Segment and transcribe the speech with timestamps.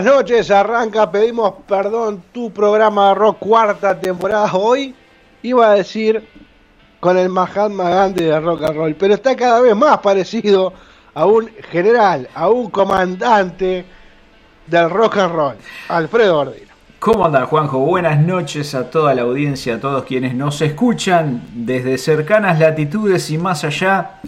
[0.00, 4.94] Buenas noches, arranca, pedimos perdón, tu programa rock cuarta temporada hoy.
[5.42, 6.26] Iba a decir
[7.00, 10.72] con el Mahatma Gandhi de rock and roll, pero está cada vez más parecido
[11.12, 13.84] a un general, a un comandante
[14.66, 15.54] del rock and roll,
[15.88, 16.72] Alfredo Ordino.
[16.98, 17.80] ¿Cómo anda Juanjo?
[17.80, 23.36] Buenas noches a toda la audiencia, a todos quienes nos escuchan desde cercanas latitudes y
[23.36, 24.20] más allá.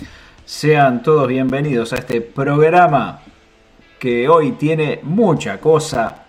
[0.45, 3.22] Sean todos bienvenidos a este programa
[4.03, 6.25] que hoy tiene mucha cosa.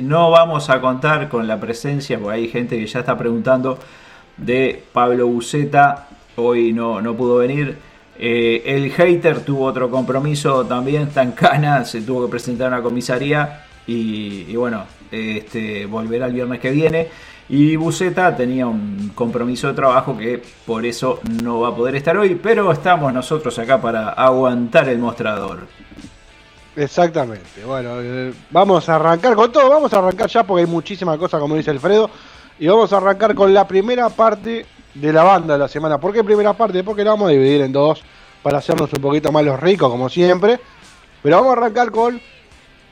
[0.00, 3.78] No vamos a contar con la presencia, porque hay gente que ya está preguntando,
[4.38, 6.08] de Pablo Buceta.
[6.36, 7.76] Hoy no, no pudo venir.
[8.18, 12.82] Eh, el hater tuvo otro compromiso también, tan cana, se tuvo que presentar a una
[12.82, 17.08] comisaría y, y bueno, este, volverá el viernes que viene.
[17.50, 22.16] Y Buceta tenía un compromiso de trabajo que por eso no va a poder estar
[22.16, 25.66] hoy, pero estamos nosotros acá para aguantar el mostrador.
[26.80, 31.18] Exactamente, bueno, eh, vamos a arrancar con todo, vamos a arrancar ya porque hay muchísimas
[31.18, 32.08] cosas como dice Alfredo,
[32.58, 34.64] y vamos a arrancar con la primera parte
[34.94, 36.00] de la banda de la semana.
[36.00, 36.82] ¿Por qué primera parte?
[36.82, 38.00] Porque la vamos a dividir en dos
[38.42, 40.58] para hacernos un poquito más los ricos como siempre,
[41.22, 42.18] pero vamos a arrancar con,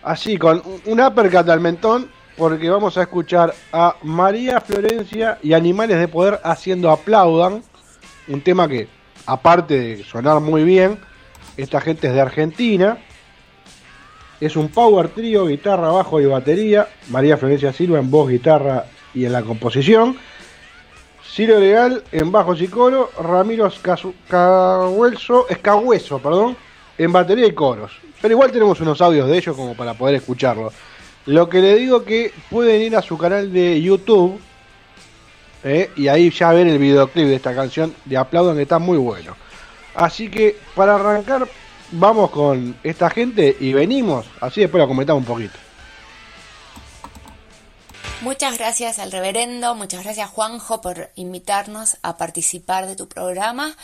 [0.02, 5.98] así, con un uppercut al mentón, porque vamos a escuchar a María Florencia y Animales
[5.98, 7.62] de Poder haciendo Aplaudan,
[8.28, 8.86] un tema que,
[9.24, 10.98] aparte de sonar muy bien,
[11.56, 12.98] esta gente es de Argentina,
[14.40, 16.88] es un power trío, guitarra, bajo y batería.
[17.08, 18.84] María Florencia Silva en voz, guitarra
[19.14, 20.16] y en la composición.
[21.24, 23.10] Ciro Legal en bajos y coro.
[23.20, 23.70] Ramiro
[24.28, 26.56] Cahuelso- Escahueso perdón,
[26.96, 27.92] en batería y coros.
[28.20, 30.72] Pero igual tenemos unos audios de ellos como para poder escucharlo.
[31.26, 34.40] Lo que le digo que pueden ir a su canal de YouTube
[35.62, 38.96] eh, y ahí ya ver el videoclip de esta canción de Aplaudan que está muy
[38.98, 39.36] bueno.
[39.94, 41.46] Así que para arrancar
[41.92, 45.58] vamos con esta gente y venimos, así después lo comentamos un poquito.
[48.20, 53.76] Muchas gracias al reverendo, muchas gracias Juanjo por invitarnos a participar de tu programa.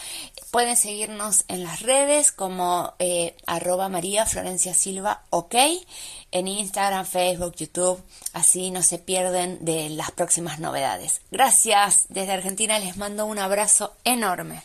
[0.51, 5.55] Pueden seguirnos en las redes como eh, arroba María Florencia Silva, ok,
[6.33, 11.21] en Instagram, Facebook, YouTube, así no se pierden de las próximas novedades.
[11.31, 14.65] Gracias, desde Argentina les mando un abrazo enorme.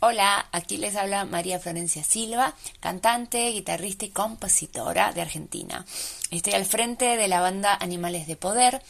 [0.00, 5.84] Hola, aquí les habla María Florencia Silva, cantante, guitarrista y compositora de Argentina.
[6.30, 8.80] Estoy al frente de la banda Animales de Poder.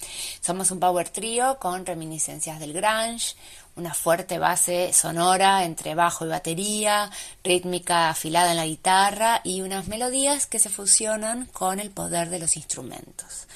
[0.42, 3.36] Somos un power trío con reminiscencias del grunge,
[3.76, 7.10] una fuerte base sonora entre bajo y batería,
[7.42, 12.38] rítmica afilada en la guitarra y unas melodías que se fusionan con el poder de
[12.38, 13.46] los instrumentos.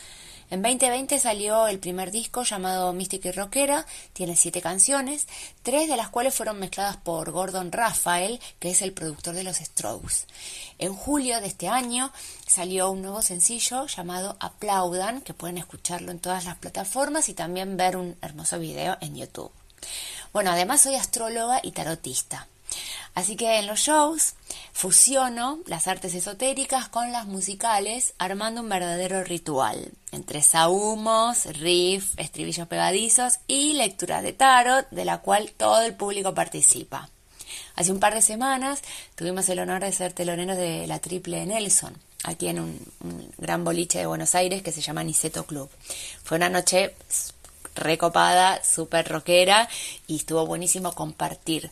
[0.52, 5.26] En 2020 salió el primer disco llamado Mística y Rockera, tiene siete canciones,
[5.62, 9.56] tres de las cuales fueron mezcladas por Gordon Raphael, que es el productor de los
[9.56, 10.26] Strokes.
[10.76, 12.12] En julio de este año
[12.46, 17.78] salió un nuevo sencillo llamado Aplaudan, que pueden escucharlo en todas las plataformas y también
[17.78, 19.52] ver un hermoso video en YouTube.
[20.34, 22.46] Bueno, además soy astróloga y tarotista.
[23.14, 24.34] Así que en los shows
[24.72, 32.68] fusiono las artes esotéricas con las musicales, armando un verdadero ritual, entre sahumos, riff, estribillos
[32.68, 37.08] pegadizos y lectura de tarot, de la cual todo el público participa.
[37.74, 38.82] Hace un par de semanas
[39.14, 43.64] tuvimos el honor de ser teloneros de la Triple Nelson, aquí en un, un gran
[43.64, 45.68] boliche de Buenos Aires que se llama Niceto Club.
[46.22, 46.94] Fue una noche
[47.74, 49.68] recopada, súper rockera
[50.06, 51.70] y estuvo buenísimo compartir.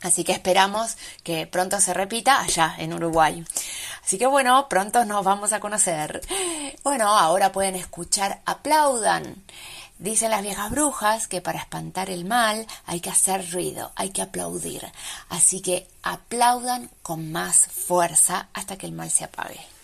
[0.00, 3.44] Así que esperamos que pronto se repita allá en Uruguay.
[4.04, 6.20] Así que bueno, pronto nos vamos a conocer.
[6.84, 9.44] Bueno, ahora pueden escuchar Aplaudan
[9.98, 14.22] Dicen las viejas brujas que para espantar el mal hay que hacer ruido, hay que
[14.22, 14.86] aplaudir.
[15.28, 19.77] Así que aplaudan con más fuerza hasta que el mal se apague.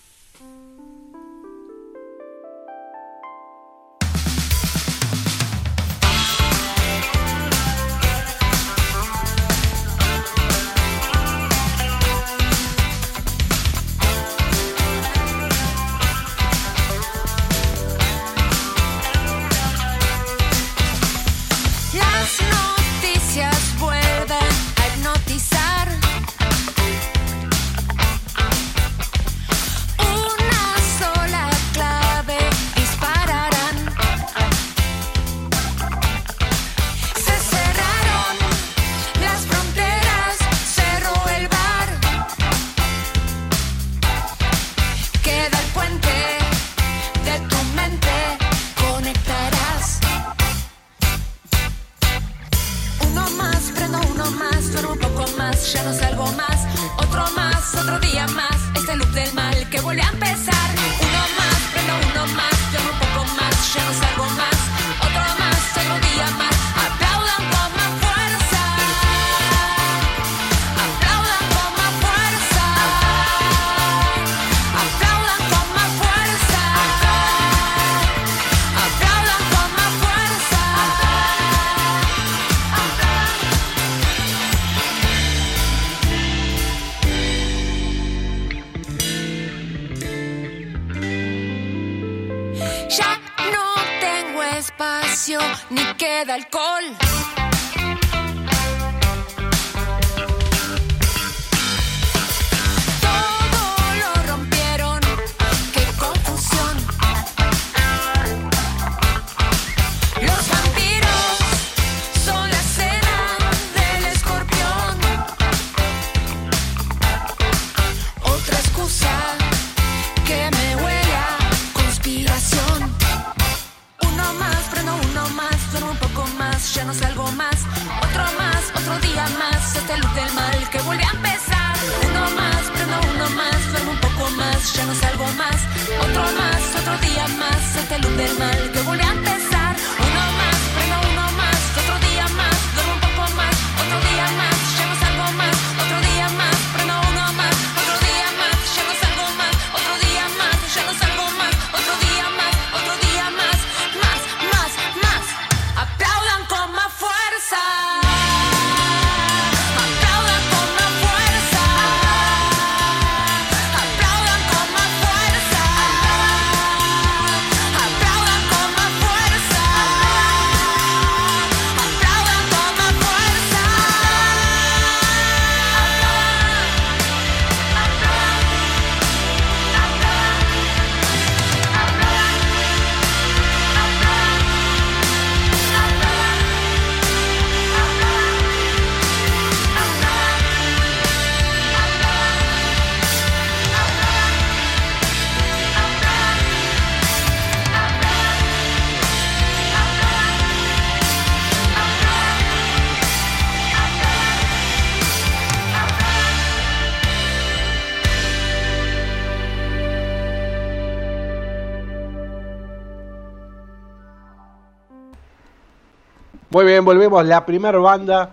[216.54, 217.26] Muy bien, volvemos.
[217.26, 218.30] La primera banda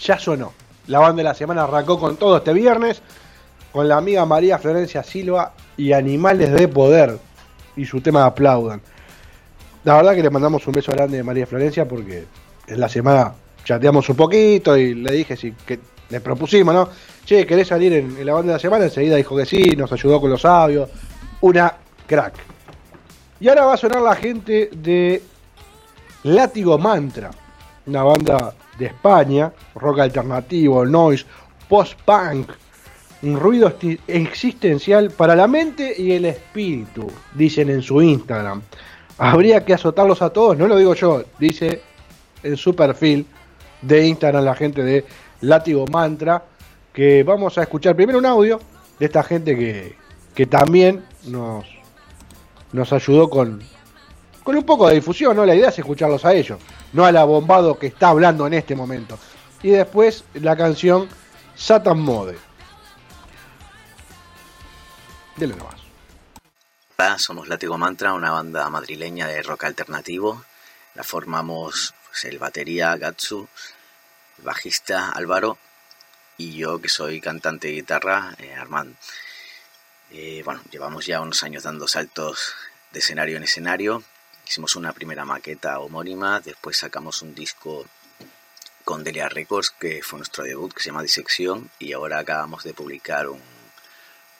[0.00, 0.52] ya sonó.
[0.88, 3.00] La banda de la semana arrancó con todo este viernes
[3.70, 7.16] con la amiga María Florencia Silva y Animales de Poder
[7.76, 8.82] y su tema Aplaudan.
[9.84, 12.24] La verdad que le mandamos un beso grande a María Florencia porque
[12.66, 13.32] en la semana
[13.64, 15.78] chateamos un poquito y le dije si que
[16.10, 16.88] le propusimos, ¿no?
[17.24, 18.86] Che, ¿querés salir en, en la banda de la semana?
[18.86, 20.90] Enseguida dijo que sí, nos ayudó con los audios.
[21.42, 21.72] Una
[22.08, 22.34] crack.
[23.38, 25.22] Y ahora va a sonar la gente de
[26.24, 27.30] Látigo Mantra
[27.86, 31.24] una banda de España, rock alternativo, noise,
[31.68, 32.50] post-punk,
[33.22, 33.72] un ruido
[34.06, 38.62] existencial para la mente y el espíritu, dicen en su Instagram.
[39.18, 41.82] Habría que azotarlos a todos, no lo digo yo, dice
[42.42, 43.26] en su perfil
[43.80, 45.04] de Instagram la gente de
[45.40, 46.44] Látigo Mantra,
[46.92, 48.60] que vamos a escuchar primero un audio
[48.98, 49.96] de esta gente que,
[50.34, 51.64] que también nos,
[52.72, 53.62] nos ayudó con,
[54.42, 55.46] con un poco de difusión, ¿no?
[55.46, 56.58] La idea es escucharlos a ellos
[56.92, 59.18] no al abombado que está hablando en este momento.
[59.62, 61.08] Y después la canción
[61.56, 62.38] Satan Mode.
[65.36, 65.80] Dele nomás.
[66.98, 70.44] Hola, somos Látigo Mantra, una banda madrileña de rock alternativo.
[70.94, 73.48] La formamos pues, el batería Gatsu,
[74.38, 75.58] el bajista Álvaro
[76.36, 78.96] y yo que soy cantante de guitarra, eh, Armand.
[80.10, 82.54] Eh, bueno, llevamos ya unos años dando saltos
[82.90, 84.02] de escenario en escenario.
[84.46, 87.86] Hicimos una primera maqueta homónima, después sacamos un disco
[88.84, 92.74] con Delia Records, que fue nuestro debut, que se llama Disección, y ahora acabamos de
[92.74, 93.40] publicar un,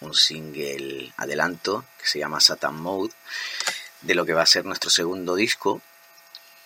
[0.01, 3.13] un single adelanto que se llama Satan Mode,
[4.03, 5.81] de lo que va a ser nuestro segundo disco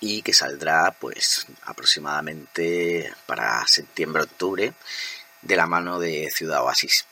[0.01, 4.73] y que saldrá pues aproximadamente para septiembre-octubre
[5.43, 7.07] de la mano de Ciudad Oasis.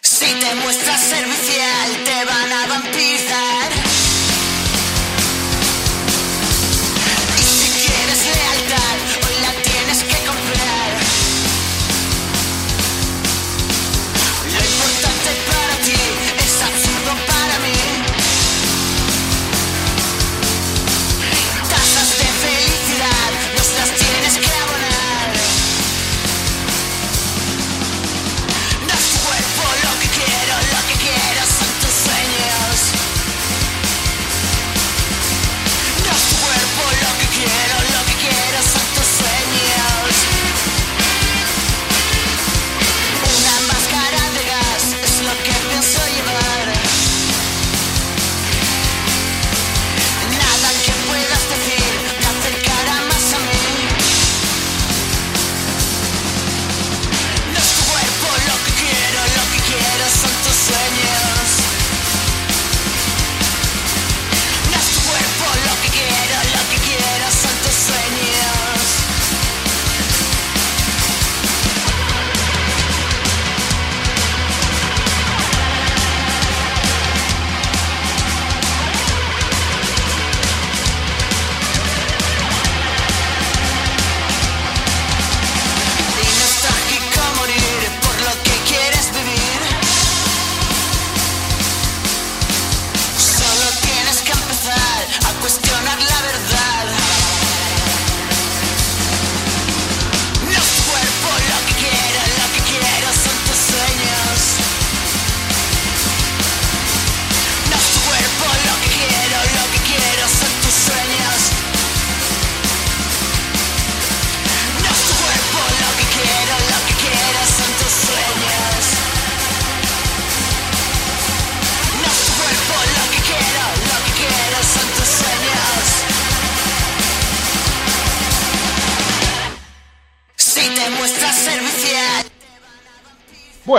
[0.00, 4.09] Si te muestras servicial, te van a vampirizar.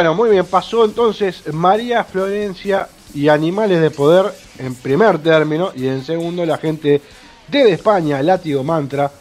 [0.02, 5.88] Bueno, muy bien, pasó entonces María Florencia y Animales de Poder en primer término y
[5.88, 7.04] en segundo la gente
[7.48, 9.12] de España, Látigo Mantra,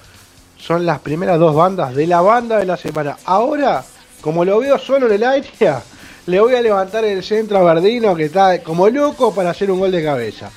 [0.56, 3.18] son las primeras dos bandas de la banda de la semana.
[3.26, 3.84] Ahora,
[4.22, 5.50] como lo veo solo en el aire,
[6.26, 9.80] le voy a levantar el centro a Verdino que está como loco para hacer un
[9.80, 10.50] gol de cabeza.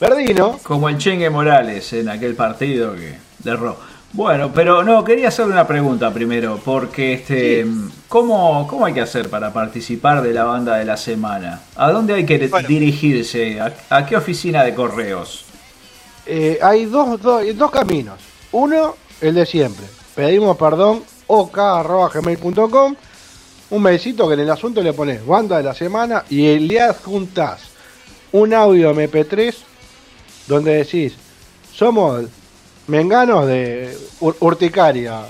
[0.00, 3.76] Verdino, Como el Chengue Morales en aquel partido que derró.
[4.14, 7.66] Bueno, pero no, quería hacerle una pregunta primero, porque este,
[8.18, 11.62] ¿cómo, ¿cómo hay que hacer para participar de la banda de la semana?
[11.74, 12.68] ¿A dónde hay que Bueno.
[12.68, 13.60] dirigirse?
[13.60, 15.44] ¿A, a qué oficina de correos?
[16.24, 18.20] eh, hay dos, dos, dos caminos.
[18.52, 19.84] Uno, el de siempre.
[20.14, 22.94] Pedimos perdón, ok.gmail.com.
[23.70, 27.62] Un mailcito que en el asunto le pones banda de la semana y le adjuntas
[28.30, 29.52] un audio MP3
[30.46, 31.14] donde decís,
[31.74, 32.26] somos
[32.86, 35.22] menganos de Ur- Urticaria,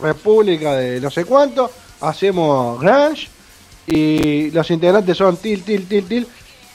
[0.00, 1.68] República de no sé cuánto,
[2.00, 3.28] hacemos grunge
[3.86, 6.26] y los integrantes son til, til, til, til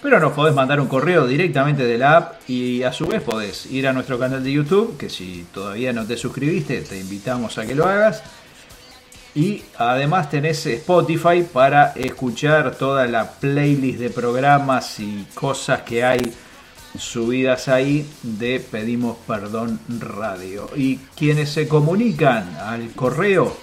[0.00, 3.66] Pero nos podés mandar un correo directamente de la app y a su vez podés
[3.66, 7.66] ir a nuestro canal de YouTube, que si todavía no te suscribiste, te invitamos a
[7.66, 8.22] que lo hagas.
[9.34, 16.32] Y además tenés Spotify para escuchar toda la playlist de programas y cosas que hay
[16.98, 20.68] subidas ahí de Pedimos Perdón Radio.
[20.76, 23.56] Y quienes se comunican al correo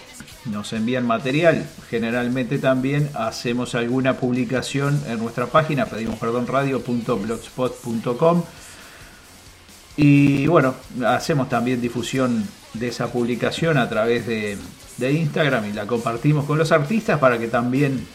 [0.46, 1.70] nos envían material.
[1.90, 8.44] Generalmente también hacemos alguna publicación en nuestra página pedimosperdonradio.blogspot.com
[10.02, 14.58] y bueno, hacemos también difusión de esa publicación a través de,
[14.98, 18.08] de Instagram y la compartimos con los artistas para que también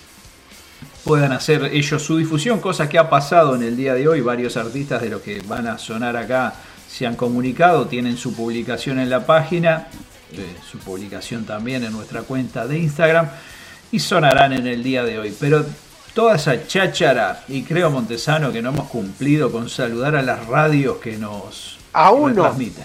[1.04, 4.20] puedan hacer ellos su difusión, cosa que ha pasado en el día de hoy.
[4.20, 6.54] Varios artistas de los que van a sonar acá
[6.88, 9.88] se han comunicado, tienen su publicación en la página,
[10.32, 13.28] eh, su publicación también en nuestra cuenta de Instagram
[13.92, 15.34] y sonarán en el día de hoy.
[15.38, 15.64] Pero
[16.14, 20.96] toda esa cháchara, y creo Montesano que no hemos cumplido con saludar a las radios
[20.98, 22.42] que nos Aún no.
[22.42, 22.84] transmiten.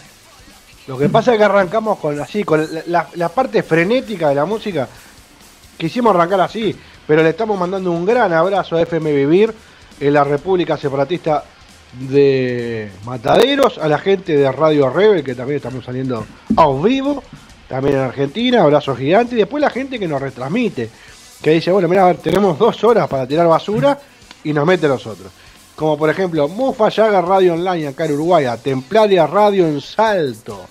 [0.88, 4.36] Lo que pasa es que arrancamos con así, con la, la- la parte frenética de
[4.36, 4.88] la música.
[5.78, 6.76] Quisimos arrancar así,
[7.10, 9.52] pero le estamos mandando un gran abrazo a FM Vivir
[10.00, 11.44] en la República Separatista
[12.08, 16.24] de Mataderos, a la gente de Radio Rebel, que también estamos saliendo
[16.56, 17.24] a vivo,
[17.68, 20.88] también en Argentina, abrazo gigante, y después la gente que nos retransmite,
[21.42, 24.00] que dice, bueno, mira, a ver, tenemos dos horas para tirar basura
[24.44, 25.32] y nos mete nosotros.
[25.76, 30.68] Como por ejemplo, Mufa Yaga Radio Online acá en Uruguay, Templaria Radio en Salto.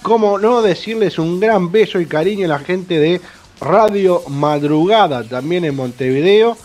[0.00, 3.20] Cómo no decirles un gran beso y cariño a la gente de
[3.60, 6.56] Radio Madrugada, también en Montevideo.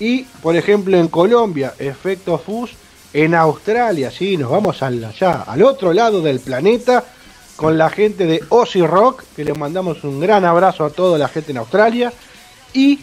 [0.00, 2.72] Y, por ejemplo, en Colombia, Efecto Fus.
[3.12, 7.04] En Australia, sí, nos vamos al, allá, al otro lado del planeta,
[7.54, 11.28] con la gente de Ozzy Rock, que les mandamos un gran abrazo a toda la
[11.28, 12.12] gente en Australia.
[12.72, 12.98] Y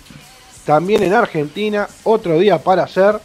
[0.66, 3.20] también en Argentina, otro día para hacer.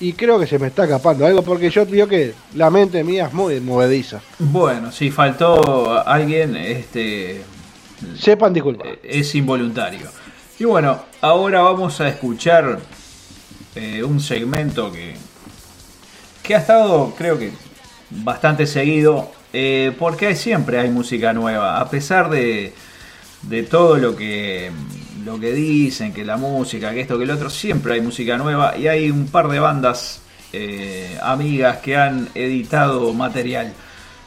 [0.00, 3.26] Y creo que se me está escapando algo, porque yo veo que la mente mía
[3.26, 4.20] es muy movediza.
[4.38, 7.42] Bueno, si faltó alguien, este
[8.18, 8.98] Sepan disculpar.
[9.02, 10.08] es involuntario.
[10.58, 12.78] Y bueno, ahora vamos a escuchar
[13.74, 15.14] eh, un segmento que,
[16.42, 17.52] que ha estado, creo que,
[18.10, 22.72] bastante seguido, eh, porque siempre hay música nueva, a pesar de,
[23.42, 24.70] de todo lo que,
[25.24, 28.76] lo que dicen, que la música, que esto, que el otro, siempre hay música nueva
[28.76, 30.20] y hay un par de bandas
[30.52, 33.72] eh, amigas que han editado material.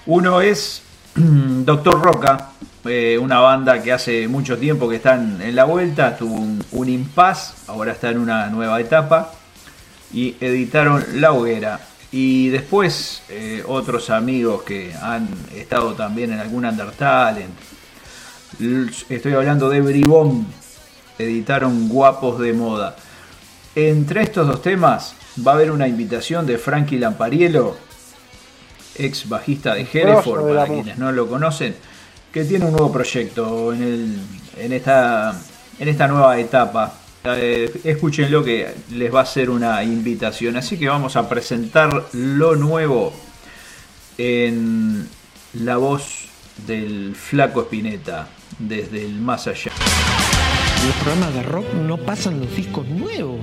[0.06, 0.83] Uno es
[1.16, 2.50] Doctor Roca,
[2.86, 6.90] eh, una banda que hace mucho tiempo que están en la vuelta, tuvo un, un
[6.90, 9.32] impas, ahora está en una nueva etapa
[10.12, 11.80] y editaron La Hoguera.
[12.12, 17.54] Y después eh, otros amigos que han estado también en algún Undertalent.
[19.10, 20.48] Estoy hablando de Bribón,
[21.18, 22.96] editaron Guapos de Moda.
[23.76, 27.78] Entre estos dos temas va a haber una invitación de Frankie Lampariello,
[28.96, 31.76] ex bajista de Hereford, para quienes no lo conocen,
[32.32, 34.18] que tiene un nuevo proyecto en, el,
[34.58, 35.40] en, esta,
[35.80, 37.00] en esta nueva etapa.
[37.26, 40.58] Eh, escúchenlo que les va a ser una invitación.
[40.58, 43.14] Así que vamos a presentar lo nuevo
[44.18, 45.08] en
[45.54, 46.28] la voz
[46.68, 48.28] del flaco Espineta
[48.60, 49.72] desde el más allá.
[50.86, 53.40] Los programas de rock no pasan los discos nuevos,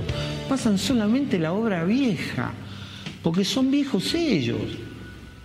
[0.47, 2.51] pasan solamente la obra vieja,
[3.23, 4.61] porque son viejos ellos.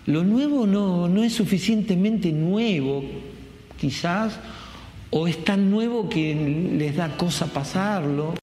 [0.06, 3.02] Lo nuevo no, no es suficientemente nuevo,
[3.80, 4.38] quizás,
[5.10, 6.34] o es tan nuevo que
[6.78, 8.34] les da cosa pasarlo.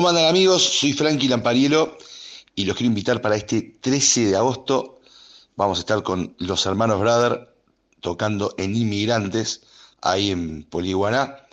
[0.00, 0.62] ¿Cómo andan amigos?
[0.62, 1.98] Soy Frankie Lamparielo
[2.54, 4.98] y los quiero invitar para este 13 de agosto.
[5.56, 7.54] Vamos a estar con los hermanos Brother
[8.00, 9.60] tocando en Inmigrantes,
[10.00, 11.46] ahí en Poliguaná.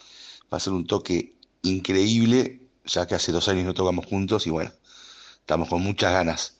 [0.46, 4.50] Va a ser un toque increíble, ya que hace dos años no tocamos juntos y
[4.50, 4.72] bueno,
[5.42, 6.56] estamos con muchas ganas.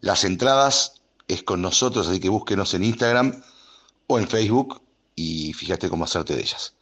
[0.00, 3.42] Las entradas es con nosotros, así que búsquenos en Instagram
[4.08, 4.82] o en Facebook
[5.16, 6.74] y fíjate cómo hacerte de ellas.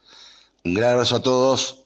[0.64, 1.81] Un gran abrazo a todos.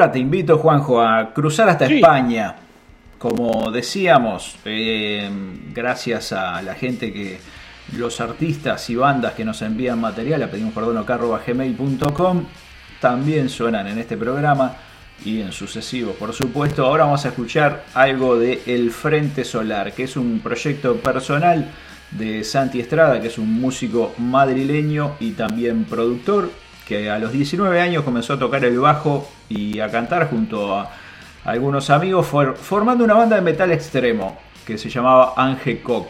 [0.00, 1.96] Ahora te invito, Juanjo, a cruzar hasta Sí.
[1.96, 2.56] España.
[3.18, 5.28] Como decíamos, eh,
[5.74, 7.38] gracias a la gente que
[7.98, 12.44] los artistas y bandas que nos envían material a pedimos perdón gmail.com
[13.00, 14.76] también suenan en este programa.
[15.22, 16.86] y en sucesivos, por supuesto.
[16.86, 21.68] Ahora vamos a escuchar algo de El Frente Solar, que es un proyecto personal
[22.10, 26.50] de Santi Estrada, que es un músico madrileño y también productor,
[26.90, 30.90] que a los 19 años comenzó a tocar el bajo y a cantar junto a
[31.44, 36.08] algunos amigos, for- formando una banda de metal extremo que se llamaba Ange Koch.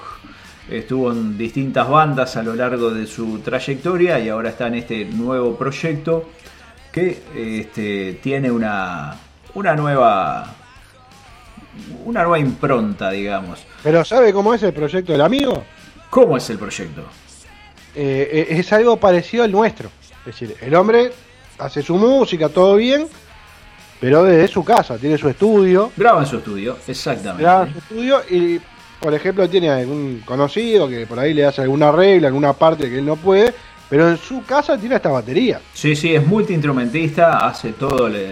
[0.71, 5.05] Estuvo en distintas bandas a lo largo de su trayectoria y ahora está en este
[5.05, 6.31] nuevo proyecto
[6.91, 9.17] que este, tiene una,
[9.53, 10.47] una nueva
[12.07, 13.63] una nueva impronta, digamos.
[13.83, 15.63] Pero ¿sabe cómo es el proyecto del amigo?
[16.09, 17.03] ¿Cómo es el proyecto?
[17.95, 19.91] Eh, eh, es algo parecido al nuestro.
[20.21, 21.13] Es decir, el hombre
[21.59, 23.07] hace su música, todo bien,
[24.01, 25.93] pero desde su casa, tiene su estudio.
[25.97, 27.43] Graba en su estudio, exactamente.
[27.43, 28.61] Graba en su estudio y,
[29.01, 32.99] por ejemplo, tiene algún conocido que por ahí le hace alguna regla, alguna parte que
[32.99, 33.55] él no puede,
[33.89, 35.61] pero en su casa tiene esta batería.
[35.75, 38.31] Sí, sí, es multiinstrumentista, hace todo le,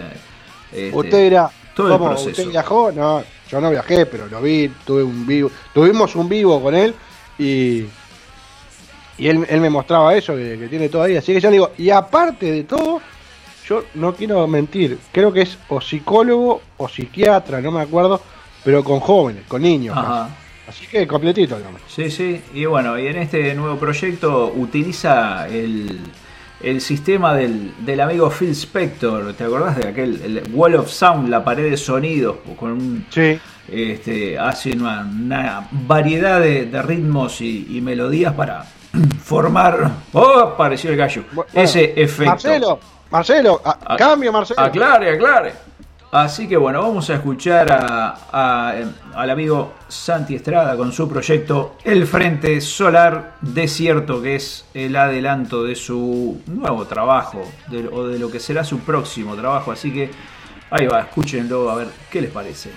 [0.73, 2.11] este, usted dirá, todo el ¿cómo?
[2.11, 2.31] proceso.
[2.31, 2.93] ¿Usted viajó?
[2.93, 6.95] No, yo no viajé, pero lo vi, tuve un vivo, tuvimos un vivo con él
[7.39, 7.85] y,
[9.19, 11.17] y él, él me mostraba eso, que, que tiene todo ahí.
[11.17, 13.01] Así que ya le digo, y aparte de todo,
[13.69, 18.21] yo no quiero mentir, creo que es o psicólogo o psiquiatra, no me acuerdo,
[18.65, 19.97] pero con jóvenes, con niños.
[19.97, 20.29] Ajá.
[20.69, 21.83] Así que completito el hombre.
[21.89, 25.99] Sí, sí, y bueno, y en este nuevo proyecto utiliza el,
[26.63, 31.29] el sistema del, del amigo Phil Spector, ¿te acordás de aquel el Wall of Sound,
[31.31, 33.39] la pared de sonidos, con un, Sí.
[33.73, 38.67] este, hace una, una variedad de, de ritmos y, y melodías para
[39.23, 42.31] formar, oh, apareció el gallo, Bueno, ese efecto.
[42.31, 44.61] Marcelo, Marcelo, a- cambio Marcelo.
[44.61, 45.53] Aclare, aclare.
[46.11, 48.73] Así que bueno, vamos a escuchar a- a-
[49.15, 55.65] al amigo Santi Estrada con su proyecto El Frente Solar Desierto, que es el adelanto
[55.65, 59.71] de su nuevo trabajo, de- o de lo que será su próximo trabajo.
[59.71, 60.11] Así que
[60.71, 62.71] ahí va, escúchenlo a ver qué les parece.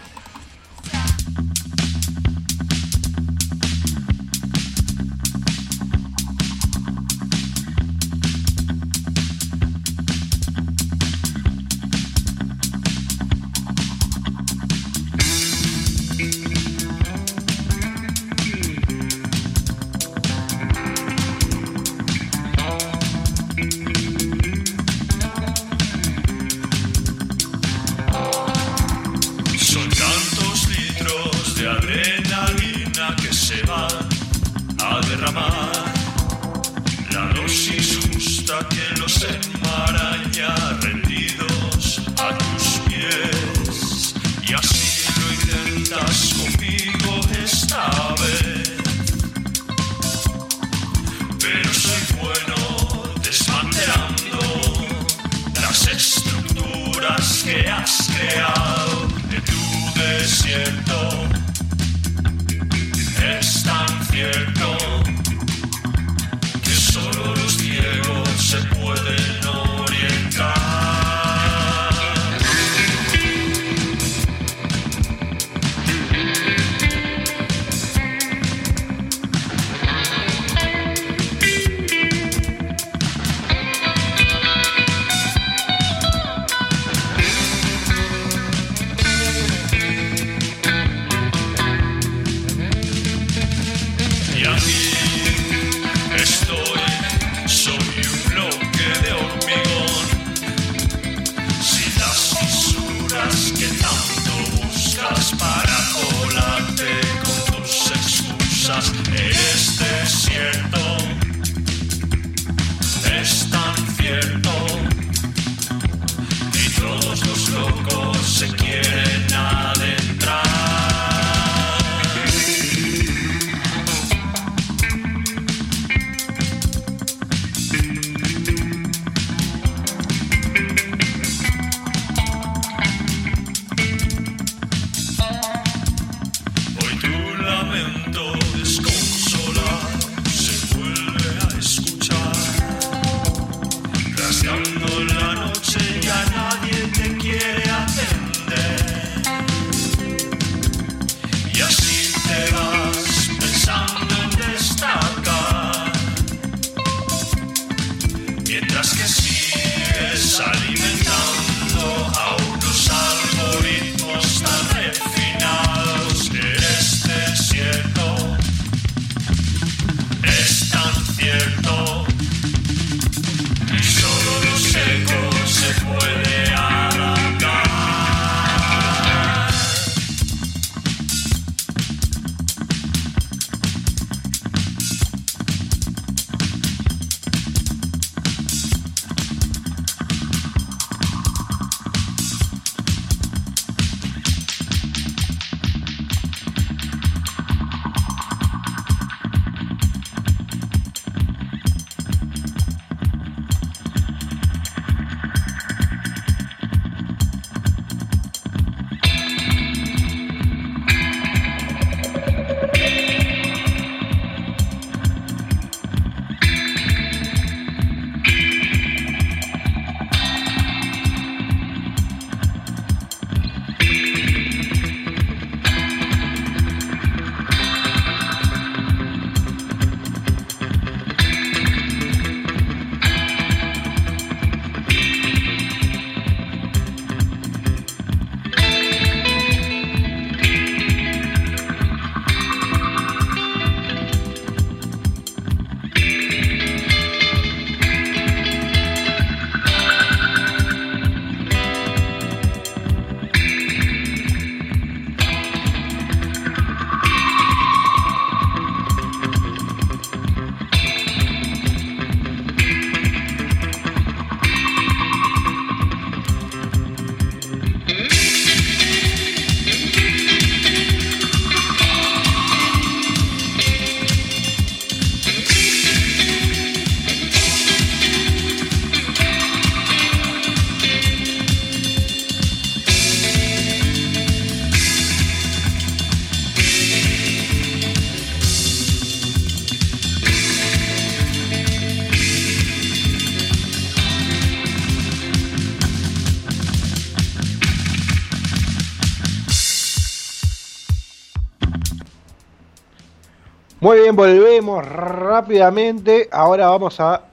[303.82, 306.30] Muy bien, volvemos rápidamente.
[306.32, 307.24] Ahora vamos a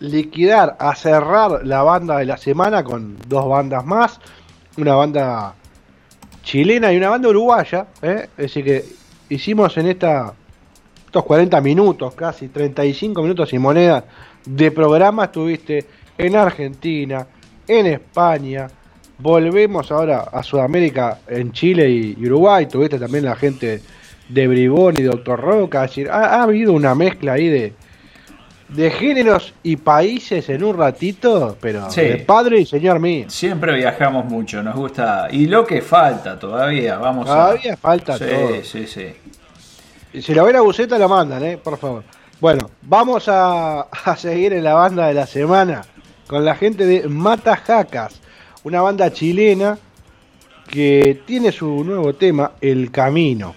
[0.00, 4.18] liquidar, a cerrar la banda de la semana con dos bandas más.
[4.78, 5.54] Una banda
[6.42, 7.88] chilena y una banda uruguaya.
[8.00, 8.26] ¿eh?
[8.38, 8.84] Es decir, que
[9.28, 10.32] hicimos en estos
[11.12, 14.02] 40 minutos, casi 35 minutos y moneda
[14.46, 15.24] de programa.
[15.24, 15.84] Estuviste
[16.16, 17.26] en Argentina,
[17.66, 18.66] en España.
[19.18, 22.64] Volvemos ahora a Sudamérica, en Chile y Uruguay.
[22.64, 23.82] Tuviste también la gente
[24.28, 25.84] de Bribón y Doctor Roca.
[25.84, 27.72] Es decir, ha, ha habido una mezcla ahí de,
[28.68, 32.02] de géneros y países en un ratito, pero Sí.
[32.02, 33.26] de padre y señor mío.
[33.28, 35.28] Siempre viajamos mucho, nos gusta.
[35.30, 37.76] Y lo que falta todavía, vamos Todavía a.
[37.76, 38.62] falta sí, todo.
[38.64, 39.06] Sí, sí,
[40.12, 41.56] Y Si la ven a Buceta, la mandan, ¿eh?
[41.56, 42.04] Por favor.
[42.40, 45.82] Bueno, vamos a, a seguir en la banda de la semana
[46.28, 48.20] con la gente de Matajacas,
[48.62, 49.78] una banda chilena
[50.70, 53.54] que tiene su nuevo tema, El Camino.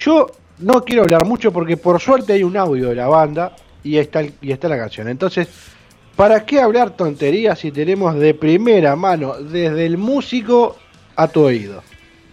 [0.00, 0.26] Yo
[0.58, 4.20] no quiero hablar mucho porque por suerte hay un audio de la banda y está,
[4.20, 5.08] el- y está la canción.
[5.08, 5.48] Entonces,
[6.16, 10.76] ¿para qué hablar tonterías si tenemos de primera mano, desde el músico
[11.16, 11.82] a tu oído?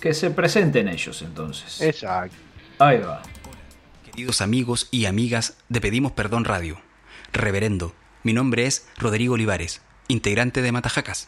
[0.01, 1.81] Que se presenten ellos entonces.
[1.81, 2.35] Exacto.
[2.79, 3.21] Ahí va.
[4.05, 6.77] Queridos amigos y amigas de Pedimos Perdón Radio,
[7.33, 7.93] Reverendo,
[8.23, 11.27] mi nombre es Rodrigo Olivares, integrante de Matajacas,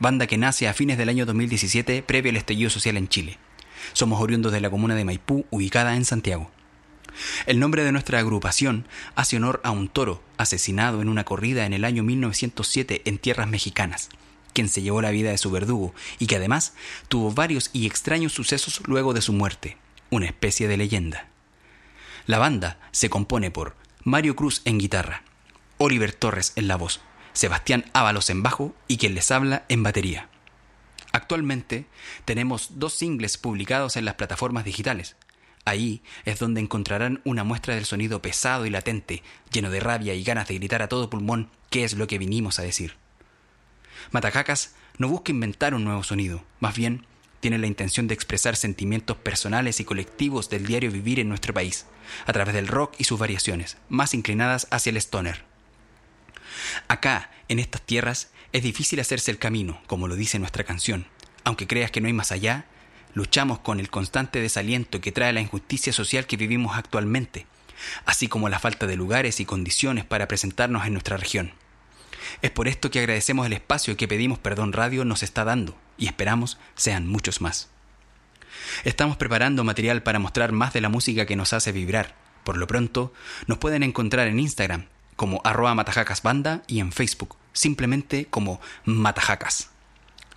[0.00, 3.38] banda que nace a fines del año 2017 previo al estallido social en Chile.
[3.94, 6.50] Somos oriundos de la comuna de Maipú, ubicada en Santiago.
[7.46, 11.72] El nombre de nuestra agrupación hace honor a un toro asesinado en una corrida en
[11.72, 14.08] el año 1907 en tierras mexicanas,
[14.52, 16.74] quien se llevó la vida de su verdugo y que además
[17.06, 19.76] tuvo varios y extraños sucesos luego de su muerte,
[20.10, 21.28] una especie de leyenda.
[22.26, 25.22] La banda se compone por Mario Cruz en guitarra,
[25.78, 27.00] Oliver Torres en la voz,
[27.32, 30.30] Sebastián Ábalos en bajo y quien les habla en batería.
[31.14, 31.86] Actualmente
[32.24, 35.14] tenemos dos singles publicados en las plataformas digitales.
[35.64, 40.24] Ahí es donde encontrarán una muestra del sonido pesado y latente, lleno de rabia y
[40.24, 42.96] ganas de gritar a todo pulmón qué es lo que vinimos a decir.
[44.10, 47.06] Matacacas no busca inventar un nuevo sonido, más bien
[47.38, 51.86] tiene la intención de expresar sentimientos personales y colectivos del diario vivir en nuestro país,
[52.26, 55.44] a través del rock y sus variaciones, más inclinadas hacia el stoner.
[56.88, 61.06] Acá, en estas tierras, es difícil hacerse el camino, como lo dice nuestra canción.
[61.42, 62.66] Aunque creas que no hay más allá,
[63.12, 67.46] luchamos con el constante desaliento que trae la injusticia social que vivimos actualmente,
[68.06, 71.52] así como la falta de lugares y condiciones para presentarnos en nuestra región.
[72.42, 76.06] Es por esto que agradecemos el espacio que Pedimos Perdón Radio nos está dando y
[76.06, 77.70] esperamos sean muchos más.
[78.84, 82.14] Estamos preparando material para mostrar más de la música que nos hace vibrar.
[82.44, 83.12] Por lo pronto,
[83.48, 84.86] nos pueden encontrar en Instagram
[85.16, 89.70] como arroba matajacasbanda y en Facebook simplemente como matajacas.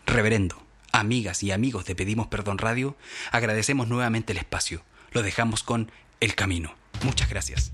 [0.06, 0.64] Reverendo,
[0.94, 2.96] amigas y amigos de Pedimos Perdón Radio,
[3.32, 4.84] agradecemos nuevamente el espacio.
[5.12, 5.92] Lo dejamos con
[6.22, 6.74] El Camino.
[7.04, 7.72] Muchas gracias.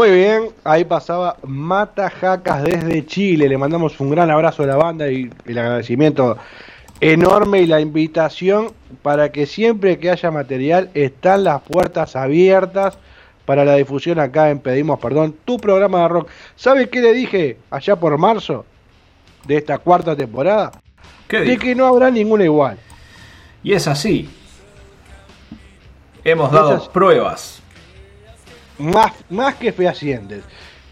[0.00, 3.46] Muy bien, ahí pasaba Mata Jacas desde Chile.
[3.50, 6.38] Le mandamos un gran abrazo a la banda y el agradecimiento
[7.02, 8.72] enorme y la invitación
[9.02, 12.96] para que siempre que haya material están las puertas abiertas
[13.44, 16.30] para la difusión acá en Pedimos Perdón, tu programa de rock.
[16.56, 18.64] ¿Sabe qué le dije allá por marzo
[19.46, 20.72] de esta cuarta temporada?
[21.28, 21.60] ¿Qué de dijo?
[21.60, 22.78] que no habrá ninguna igual.
[23.62, 24.30] Y es así.
[26.24, 27.59] Hemos dado pruebas.
[28.80, 30.42] Más, más que fehacientes.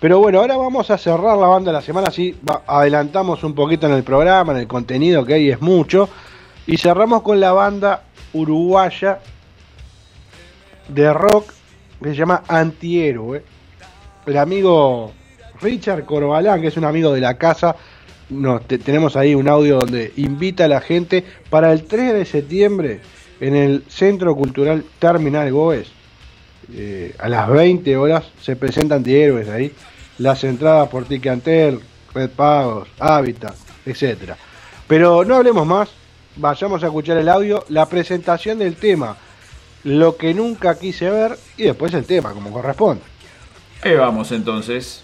[0.00, 2.36] Pero bueno, ahora vamos a cerrar la banda de la semana, así
[2.68, 6.08] adelantamos un poquito en el programa, en el contenido que hay es mucho,
[6.66, 9.18] y cerramos con la banda uruguaya
[10.88, 11.52] de rock
[12.02, 13.42] que se llama Antihéroe.
[14.26, 15.12] El amigo
[15.60, 17.74] Richard Corbalán, que es un amigo de la casa,
[18.66, 23.00] te- tenemos ahí un audio donde invita a la gente para el 3 de septiembre
[23.40, 25.90] en el Centro Cultural Terminal Goes
[26.72, 29.72] eh, a las 20 horas se presentan antihéroes ahí.
[30.18, 31.80] Las entradas por Ticantel,
[32.12, 33.54] Red Pagos, Hábitat,
[33.86, 34.36] etcétera.
[34.86, 35.90] Pero no hablemos más,
[36.36, 39.16] vayamos a escuchar el audio, la presentación del tema,
[39.84, 43.02] lo que nunca quise ver y después el tema, como corresponde.
[43.82, 45.02] Ahí vamos entonces.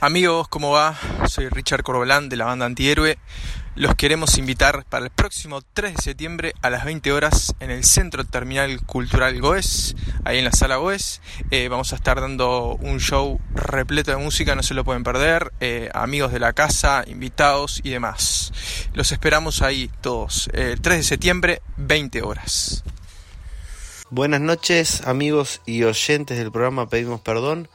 [0.00, 0.96] Amigos, ¿cómo va?
[1.26, 3.18] Soy Richard Corbalán de la banda Antihéroe.
[3.76, 7.84] Los queremos invitar para el próximo 3 de septiembre a las 20 horas en el
[7.84, 9.94] Centro Terminal Cultural Goes,
[10.24, 11.22] ahí en la sala Goes.
[11.50, 15.52] Eh, vamos a estar dando un show repleto de música, no se lo pueden perder.
[15.60, 18.52] Eh, amigos de la casa, invitados y demás.
[18.92, 20.50] Los esperamos ahí todos.
[20.52, 22.82] eh, El 3 de septiembre, 20 horas.
[24.10, 27.68] Buenas noches, amigos y oyentes del programa Pedimos Perdón.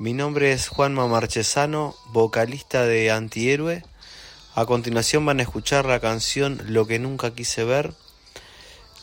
[0.00, 3.84] Mi nombre es Juanma Marchesano, vocalista de Antihéroe.
[4.58, 7.94] A continuación van a escuchar la canción Lo que nunca quise ver,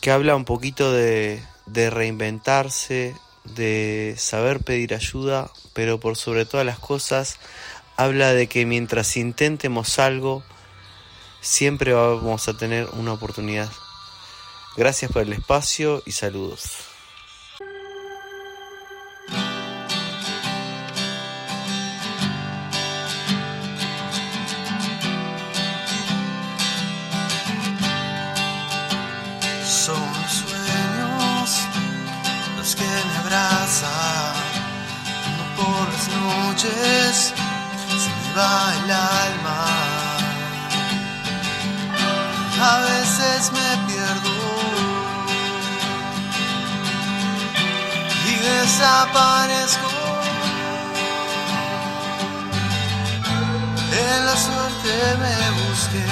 [0.02, 6.78] que habla un poquito de, reinventarse, de saber pedir ayuda, pero por sobre todas las
[6.78, 7.38] cosas
[7.96, 10.44] habla de que mientras intentemos algo,
[11.40, 13.72] siempre vamos a tener una oportunidad.
[14.76, 16.85] Gracias por el espacio y saludos.
[36.74, 39.60] Se me va el alma.
[42.60, 44.36] A veces me pierdo
[48.26, 49.90] y desaparezco.
[53.92, 54.92] En la suerte
[55.22, 56.06] me busqué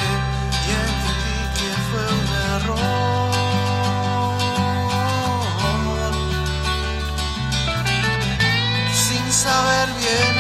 [0.65, 3.35] y entendí que fue un error.
[8.93, 10.34] Sin saber bien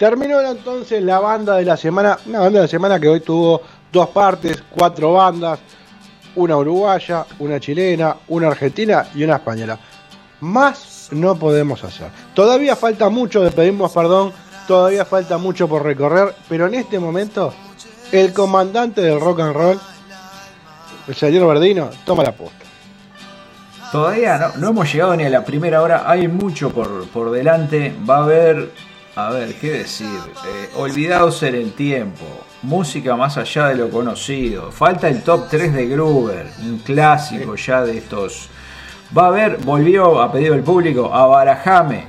[0.00, 3.60] Terminó entonces la banda de la semana, una banda de la semana que hoy tuvo
[3.92, 5.58] dos partes, cuatro bandas,
[6.36, 9.78] una uruguaya, una chilena, una argentina y una española.
[10.40, 12.08] Más no podemos hacer.
[12.32, 14.32] Todavía falta mucho, le pedimos perdón,
[14.66, 17.52] todavía falta mucho por recorrer, pero en este momento
[18.10, 19.80] el comandante del rock and roll,
[21.08, 22.64] el señor Verdino, toma la posta.
[23.92, 27.94] Todavía no, no hemos llegado ni a la primera hora, hay mucho por, por delante.
[28.08, 28.70] Va a haber,
[29.28, 30.06] a ver, ¿qué decir?
[30.46, 32.24] Eh, olvidados en el tiempo,
[32.62, 34.70] música más allá de lo conocido.
[34.72, 38.48] Falta el top 3 de Gruber, un clásico ya de estos.
[39.16, 42.06] Va a haber, volvió a pedido del público, a Barajame,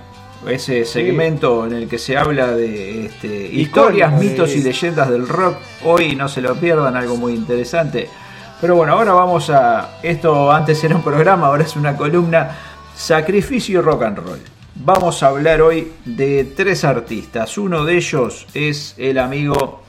[0.48, 5.58] ese segmento en el que se habla de este, historias, mitos y leyendas del rock.
[5.84, 8.10] Hoy no se lo pierdan, algo muy interesante.
[8.60, 9.98] Pero bueno, ahora vamos a.
[10.04, 12.52] Esto antes era un programa, ahora es una columna.
[12.96, 14.61] Sacrificio y rock and roll.
[14.84, 17.56] Vamos a hablar hoy de tres artistas.
[17.60, 19.84] Uno de ellos es el amigo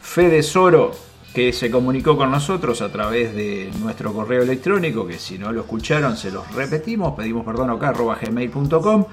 [0.00, 0.92] Fede Soro,
[1.34, 5.60] que se comunicó con nosotros a través de nuestro correo electrónico, que si no lo
[5.60, 9.04] escucharon se los repetimos, pedimos perdón acá, gmail.com.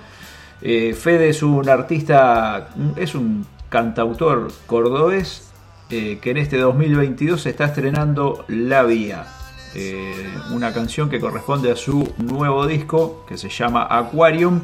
[0.61, 5.51] Eh, Fede es un artista, es un cantautor cordobés
[5.89, 9.25] eh, que en este 2022 se está estrenando La Vía,
[9.75, 14.61] eh, una canción que corresponde a su nuevo disco que se llama Aquarium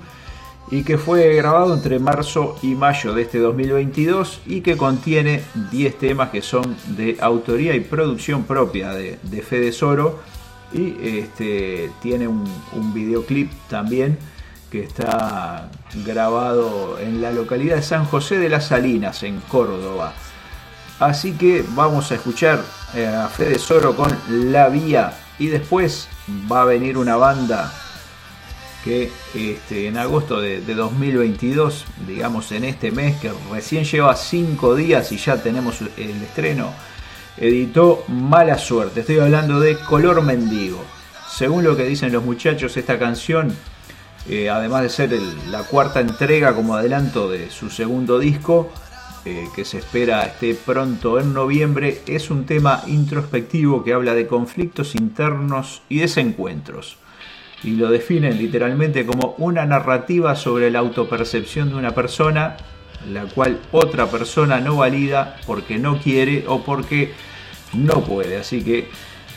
[0.72, 5.97] y que fue grabado entre marzo y mayo de este 2022 y que contiene 10
[5.97, 10.20] temas que son de autoría y producción propia de, de Fede Soro
[10.74, 12.43] y este, tiene un,
[12.74, 14.18] un videoclip también
[14.72, 15.70] que está
[16.03, 20.14] grabado en la localidad de San José de las Salinas, en Córdoba.
[20.99, 22.59] Así que vamos a escuchar
[22.95, 26.07] eh, a Fede Soro con La Vía y después
[26.51, 27.72] va a venir una banda
[28.84, 34.75] que este, en agosto de, de 2022, digamos en este mes que recién lleva 5
[34.75, 36.71] días y ya tenemos el estreno,
[37.38, 39.01] editó Mala Suerte.
[39.01, 40.84] Estoy hablando de Color Mendigo.
[41.29, 43.55] Según lo que dicen los muchachos, esta canción,
[44.29, 45.19] eh, además de ser
[45.49, 48.71] la cuarta entrega como adelanto de su segundo disco,
[49.25, 54.27] eh, que se espera esté pronto en noviembre, es un tema introspectivo que habla de
[54.27, 56.97] conflictos internos y desencuentros.
[57.64, 62.57] Y lo definen literalmente como una narrativa sobre la autopercepción de una persona,
[63.11, 67.14] la cual otra persona no valida porque no quiere o porque
[67.74, 68.38] no puede.
[68.38, 68.89] Así que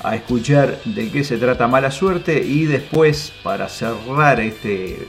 [0.03, 5.09] a escuchar de qué se trata mala suerte y después para cerrar este,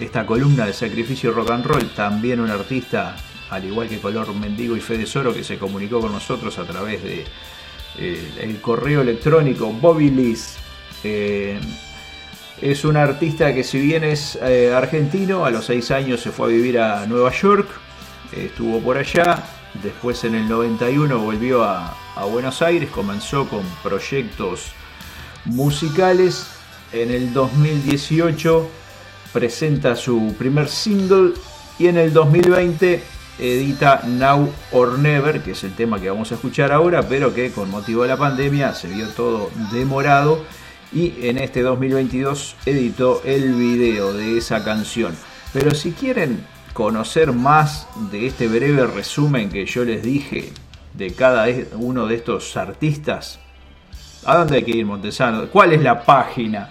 [0.00, 3.16] esta columna de sacrificio rock and roll, también un artista,
[3.50, 7.02] al igual que Color Mendigo y Fede Soro, que se comunicó con nosotros a través
[7.02, 7.24] de
[7.98, 10.56] eh, el correo electrónico Bobby Liz.
[11.04, 11.58] Eh,
[12.60, 16.46] es un artista que si bien es eh, argentino, a los 6 años se fue
[16.46, 17.68] a vivir a Nueva York,
[18.32, 19.44] estuvo por allá,
[19.82, 21.94] después en el 91 volvió a
[22.30, 24.72] Buenos Aires, comenzó con proyectos
[25.44, 26.48] musicales,
[26.92, 28.68] en el 2018
[29.32, 31.34] presenta su primer single
[31.78, 33.02] y en el 2020
[33.38, 37.52] edita Now or Never, que es el tema que vamos a escuchar ahora, pero que
[37.52, 40.44] con motivo de la pandemia se vio todo demorado
[40.92, 45.16] y en este 2022 editó el video de esa canción.
[45.52, 50.52] Pero si quieren conocer más de este breve resumen que yo les dije
[50.94, 53.38] de cada uno de estos artistas,
[54.24, 55.48] ¿a dónde hay que ir, Montesano?
[55.50, 56.70] ¿Cuál es la página?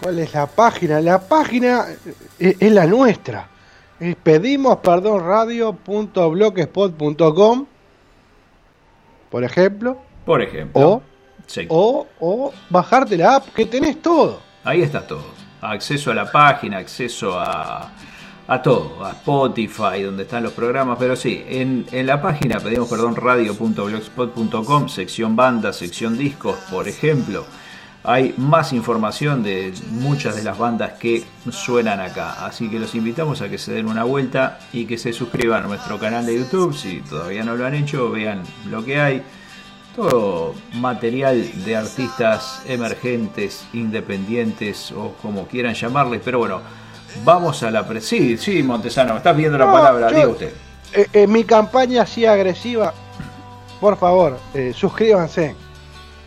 [0.00, 1.00] ¿Cuál es la página?
[1.00, 1.86] La página
[2.38, 3.48] es, es la nuestra.
[3.98, 7.66] Es pedimos perdón radio.blogspot.com
[9.30, 9.98] por ejemplo.
[10.24, 10.88] Por ejemplo.
[10.88, 11.02] O,
[11.68, 14.40] o, o bajarte la app que tenés todo.
[14.64, 15.24] Ahí está todo.
[15.60, 17.90] Acceso a la página, acceso a,
[18.46, 22.88] a todo, a Spotify, donde están los programas, pero sí, en, en la página pedimos
[22.88, 27.44] perdón radio.blogspot.com, sección banda, sección discos, por ejemplo,
[28.04, 32.46] hay más información de muchas de las bandas que suenan acá.
[32.46, 35.66] Así que los invitamos a que se den una vuelta y que se suscriban a
[35.66, 36.74] nuestro canal de YouTube.
[36.74, 39.22] Si todavía no lo han hecho, vean lo que hay.
[39.98, 46.20] Todo material de artistas emergentes, independientes o como quieran llamarles.
[46.24, 46.60] Pero bueno,
[47.24, 47.84] vamos a la...
[47.84, 50.52] Pre sí, sí, Montesano, estás viendo la No, palabra, yo- diga usted.
[50.92, 52.94] Eh, eh, mi campaña así agresiva,
[53.80, 55.56] por favor, eh, suscríbanse.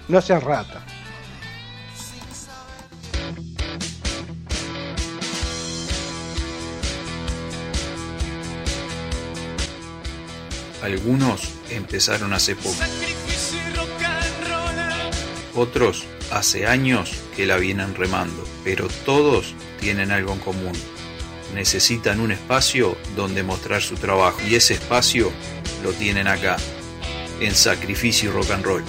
[0.10, 0.84] No sean ratas.
[10.84, 12.76] Algunos empezaron hace poco,
[15.56, 20.74] otros hace años que la vienen remando, pero todos tienen algo en común.
[21.54, 25.32] Necesitan un espacio donde mostrar su trabajo y ese espacio
[25.84, 26.58] lo tienen acá,
[27.42, 28.84] en Sacrificio Rock and Roll.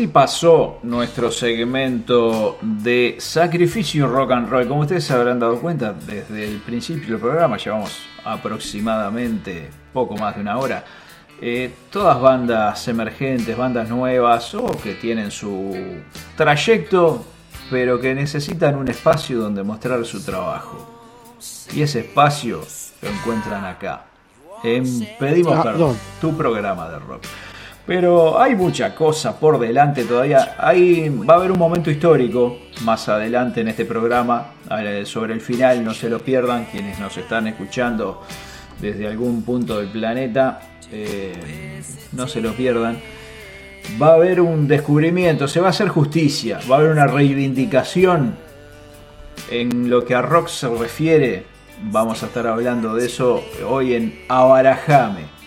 [0.00, 4.66] Así pasó nuestro segmento de sacrificio rock and roll.
[4.66, 10.36] Como ustedes se habrán dado cuenta, desde el principio del programa, llevamos aproximadamente poco más
[10.36, 10.82] de una hora.
[11.42, 15.76] eh, todas bandas emergentes, bandas nuevas o que tienen su
[16.34, 17.22] trayecto,
[17.70, 20.88] pero que necesitan un espacio donde mostrar su trabajo.
[21.74, 22.62] Y ese espacio
[23.02, 24.06] lo encuentran acá.
[24.62, 27.22] En Pedimos Ah, Perdón, tu programa de rock.
[27.90, 30.54] Pero hay mucha cosa por delante todavía.
[30.58, 34.52] Hay, va a haber un momento histórico más adelante en este programa.
[34.70, 36.66] eh, Sobre el final, no se lo pierdan.
[36.66, 38.22] Quienes nos están escuchando
[38.80, 40.60] desde algún punto del planeta,
[40.92, 41.82] eh,
[42.12, 42.96] no se lo pierdan.
[44.00, 48.36] Va a haber un descubrimiento, se va a hacer justicia, va a haber una reivindicación
[49.50, 51.42] en lo que a rock se refiere.
[51.90, 55.39] Vamos a estar hablando de eso hoy en Abarajame.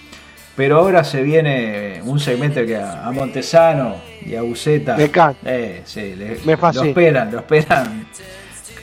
[0.56, 5.10] Pero ahora se viene un segmento que a, a Montesano y a Buceta Me
[5.46, 8.08] eh, sí, le- Me lo esperan, lo esperan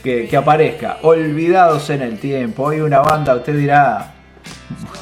[0.02, 0.98] que, que aparezca.
[1.02, 2.64] Olvidados en el tiempo.
[2.64, 4.14] Hoy una banda, usted dirá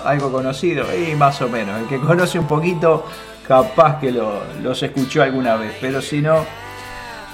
[0.04, 1.80] algo conocido, y más o menos.
[1.80, 3.06] El que conoce un poquito,
[3.46, 6.44] capaz que lo- los escuchó alguna vez, pero si no,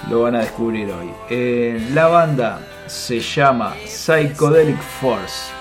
[0.09, 1.09] lo van a descubrir hoy.
[1.29, 5.51] Eh, la banda se llama Psychedelic Force.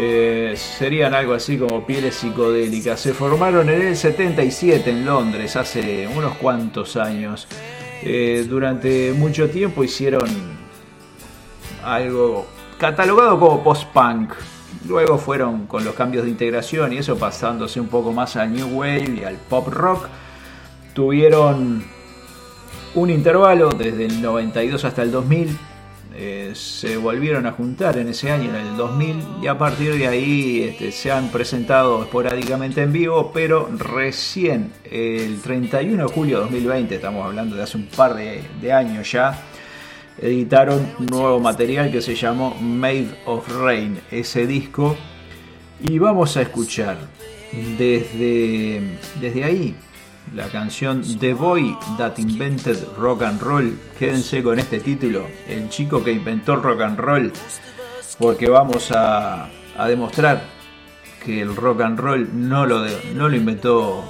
[0.00, 3.00] Eh, serían algo así como pieles psicodélicas.
[3.00, 7.48] Se formaron en el 77 en Londres, hace unos cuantos años.
[8.02, 10.30] Eh, durante mucho tiempo hicieron
[11.84, 12.46] algo
[12.78, 14.34] catalogado como post-punk.
[14.86, 18.78] Luego fueron con los cambios de integración y eso pasándose un poco más al New
[18.78, 20.06] Wave y al pop rock.
[20.94, 21.84] Tuvieron
[22.94, 25.58] un intervalo desde el 92 hasta el 2000.
[26.20, 30.08] Eh, se volvieron a juntar en ese año, en el 2000, y a partir de
[30.08, 36.42] ahí este, se han presentado esporádicamente en vivo, pero recién el 31 de julio de
[36.42, 39.44] 2020, estamos hablando de hace un par de, años ya,
[40.20, 44.96] editaron un nuevo material que se llamó Made of Rain, ese disco,
[45.88, 46.98] y vamos a escuchar
[47.78, 49.76] desde, desde ahí
[50.34, 53.78] la canción The Boy That Invented Rock and Roll.
[53.98, 57.32] Quédense con este título, el chico que inventó el rock and roll,
[58.18, 60.42] porque vamos a, a demostrar
[61.24, 64.04] que el rock and roll no lo, de- no lo inventó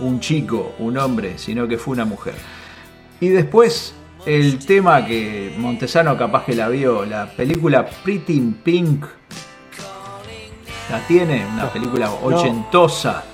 [0.00, 2.34] un chico, un hombre, sino que fue una mujer.
[3.20, 3.94] Y después
[4.26, 9.04] el tema que Montesano capaz que la vio, la película Pretty in Pink.
[10.90, 13.24] La tiene, una película ochentosa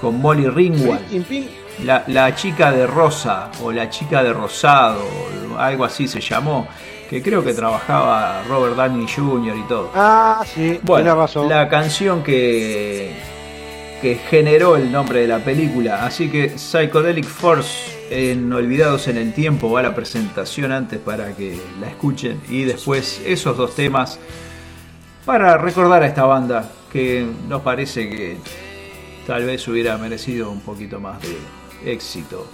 [0.00, 1.24] con Molly Ringwald.
[1.84, 5.02] La, la chica de rosa o la chica de rosado,
[5.58, 6.66] algo así se llamó,
[7.10, 9.56] que creo que trabajaba Robert Downey Jr.
[9.56, 9.90] y todo.
[9.94, 11.48] Ah, sí, Bueno, tiene razón.
[11.50, 13.12] la canción que,
[14.00, 16.06] que generó el nombre de la película.
[16.06, 21.34] Así que Psychedelic Force en Olvidados en el Tiempo va a la presentación antes para
[21.36, 22.40] que la escuchen.
[22.48, 24.18] Y después esos dos temas
[25.26, 28.38] para recordar a esta banda que nos parece que
[29.26, 31.36] tal vez hubiera merecido un poquito más de
[31.92, 32.46] éxito.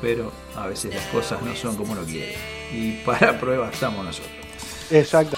[0.00, 2.36] Pero a veces las cosas no son como uno quiere.
[2.72, 4.32] Y para prueba estamos nosotros.
[4.90, 5.36] Exacto.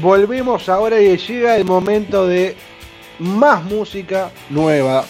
[0.00, 2.56] Volvemos ahora y llega el momento de
[3.18, 5.04] más música nueva.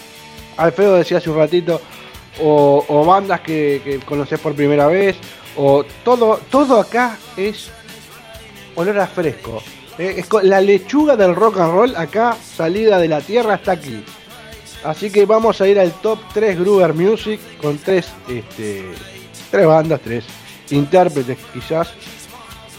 [0.57, 1.81] Alfredo decía hace un ratito,
[2.41, 5.17] o, bandas que, conoces por primera vez,
[5.55, 7.69] o todo, todo acá es
[8.75, 9.61] olor a fresco.
[9.97, 14.03] Eh, es la lechuga del rock and roll acá, salida de la tierra, está aquí.
[14.83, 18.83] Así que vamos a ir al top 3 Gruber Music con tres, este,
[19.51, 20.25] tres bandas, tres
[20.71, 21.93] intérpretes quizás.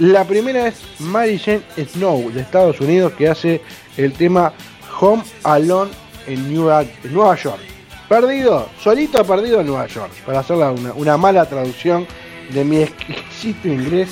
[0.02, 3.60] La primera es Mary Jane Snow de Estados Unidos que hace
[3.96, 4.52] el tema
[5.00, 5.92] Home Alone
[6.26, 7.60] en Nueva, Nueva York.
[8.08, 12.04] Perdido, solito perdido en Nueva York, para hacer una, una mala traducción
[12.52, 14.08] de mi exquisito inglés.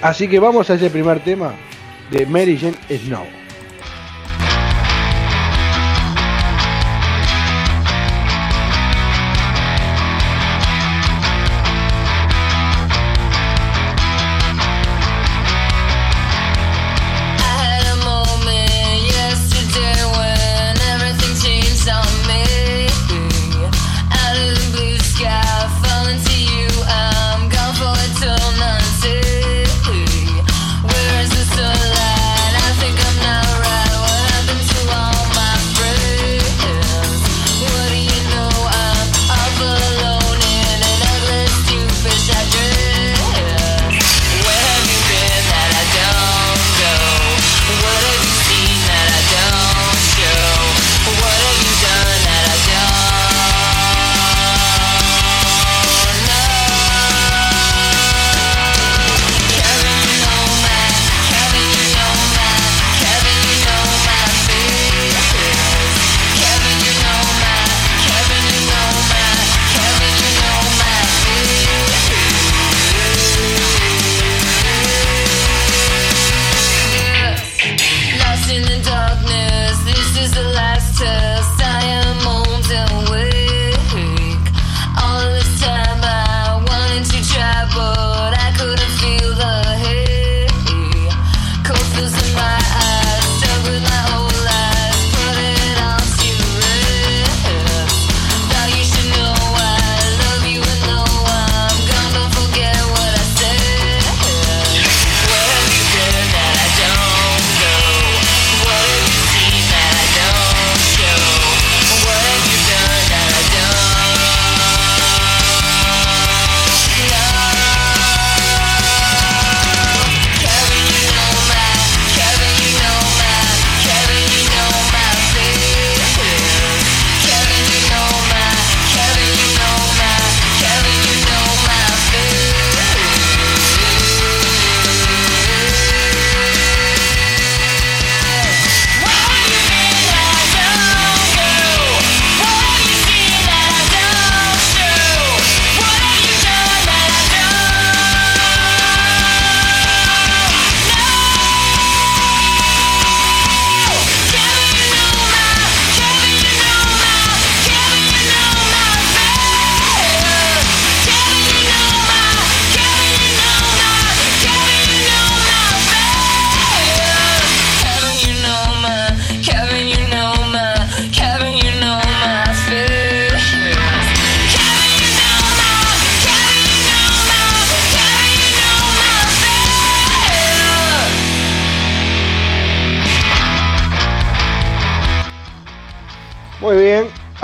[0.00, 1.52] Así que vamos a ese primer tema
[2.10, 3.41] de Mary Jane Snow.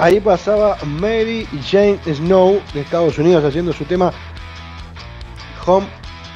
[0.09, 4.13] Ahí pasaba Mary Jane Snow de Estados Unidos haciendo su tema
[5.67, 5.87] Home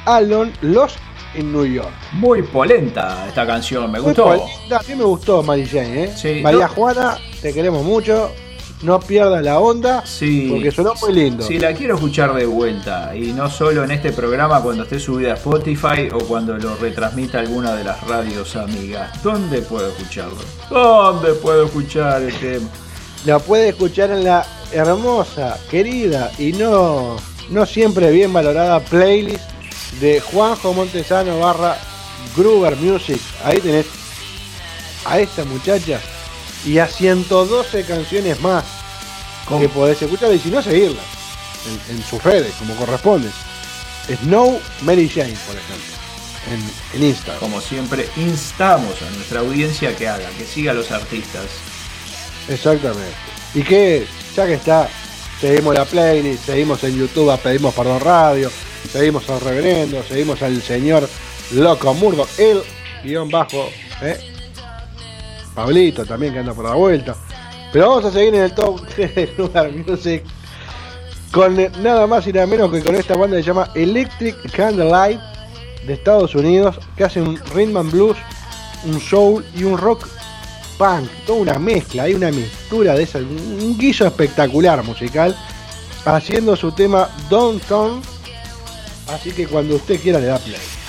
[0.05, 0.97] Alone Lost
[1.35, 1.89] in New York.
[2.13, 4.25] Muy polenta esta canción, me Muy gustó.
[4.25, 6.13] polenta, A mí me gustó Mary Jane, ¿eh?
[6.15, 8.31] Sí, María no- Juana, te queremos mucho.
[8.83, 10.03] No pierdas la onda,
[10.49, 11.41] porque sonó muy lindo.
[11.45, 13.15] Sí, la quiero escuchar de vuelta.
[13.15, 17.39] Y no solo en este programa cuando esté subida a Spotify o cuando lo retransmita
[17.39, 19.23] alguna de las radios amigas.
[19.23, 20.35] ¿Dónde puedo escucharlo?
[20.69, 22.67] ¿Dónde puedo escuchar el tema?
[23.25, 27.15] La puede escuchar en la hermosa, querida y no,
[27.49, 29.43] no siempre bien valorada playlist
[30.01, 31.77] de Juanjo Montesano barra
[32.35, 33.21] Gruber Music.
[33.45, 33.85] Ahí tenés
[35.05, 35.99] a esta muchacha
[36.65, 38.65] y a 112 canciones más
[39.59, 41.05] que podés escuchar y si no seguirlas
[41.89, 43.29] en, en sus redes como corresponde.
[44.21, 45.93] Snow Mary Jane, por ejemplo,
[46.51, 47.39] en, en Instagram.
[47.39, 51.45] Como siempre, instamos a nuestra audiencia que haga, que siga a los artistas.
[52.49, 53.13] Exactamente.
[53.53, 54.05] Y que,
[54.35, 54.89] ya que está,
[55.39, 58.49] seguimos la playlist, seguimos en YouTube a Pedimos Perdón Radio,
[58.91, 61.07] seguimos al reverendo, seguimos al señor
[61.51, 62.61] Loco Murdo, el
[63.03, 63.69] guion bajo,
[64.01, 64.17] ¿eh?
[65.53, 67.15] Pablito también que anda por la vuelta.
[67.71, 70.23] Pero vamos a seguir en el top 3 de Lugar Music
[71.31, 75.19] con nada más y nada menos que con esta banda que se llama Electric Candlelight
[75.85, 78.17] de Estados Unidos, que hace un rhythm and blues,
[78.85, 80.07] un soul y un rock
[80.77, 85.35] punk, toda una mezcla, hay una mixtura de eso, un guiso espectacular musical,
[86.05, 88.01] haciendo su tema Downtown,
[89.07, 90.82] así que cuando usted quiera le da play.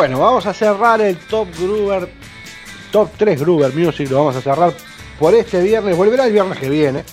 [0.00, 2.10] Bueno, vamos a cerrar el Top Gruber,
[2.90, 4.72] Top 3 Gruber Music, lo vamos a cerrar
[5.18, 7.04] por este viernes, volverá el viernes que viene,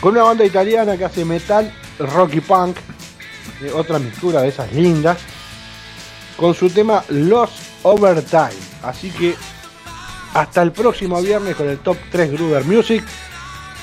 [0.00, 2.76] con una banda italiana que hace metal, rock y punk,
[3.60, 5.18] eh, otra mixtura de esas lindas,
[6.36, 7.50] con su tema Los
[7.82, 8.52] Overtime.
[8.84, 9.34] Así que
[10.32, 13.02] hasta el próximo viernes con el Top 3 Gruber Music.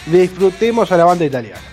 [0.05, 1.68] Disfrutemos a la banda italiana.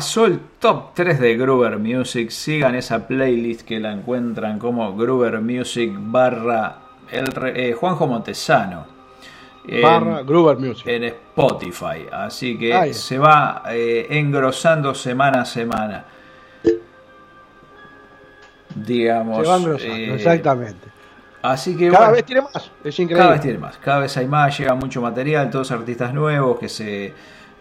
[0.00, 2.30] Pasó el top 3 de Gruber Music.
[2.30, 6.78] Sigan esa playlist que la encuentran como Gruber Music barra
[7.10, 8.86] el eh, Juanjo Montesano.
[9.68, 10.86] En- Barra Gruber Music.
[10.86, 12.06] En Spotify.
[12.10, 16.04] Así que se va eh, engrosando semana a semana.
[18.74, 19.42] Digamos.
[19.42, 20.88] Se va engrosando, eh, exactamente.
[21.42, 23.16] Así que Cada bueno, vez tiene más, es increíble.
[23.18, 26.70] Cada vez tiene más, cada vez hay más, llega mucho material, todos artistas nuevos que
[26.70, 27.12] se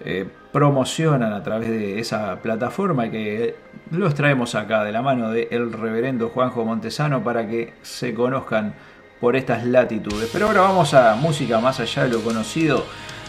[0.06, 3.56] eh, promocionan a través de esa plataforma que
[3.92, 8.74] los traemos acá de la mano del reverendo Juanjo Montesano para que se conozcan
[9.20, 10.30] por estas latitudes.
[10.32, 12.86] Pero ahora vamos a música más allá de lo conocido.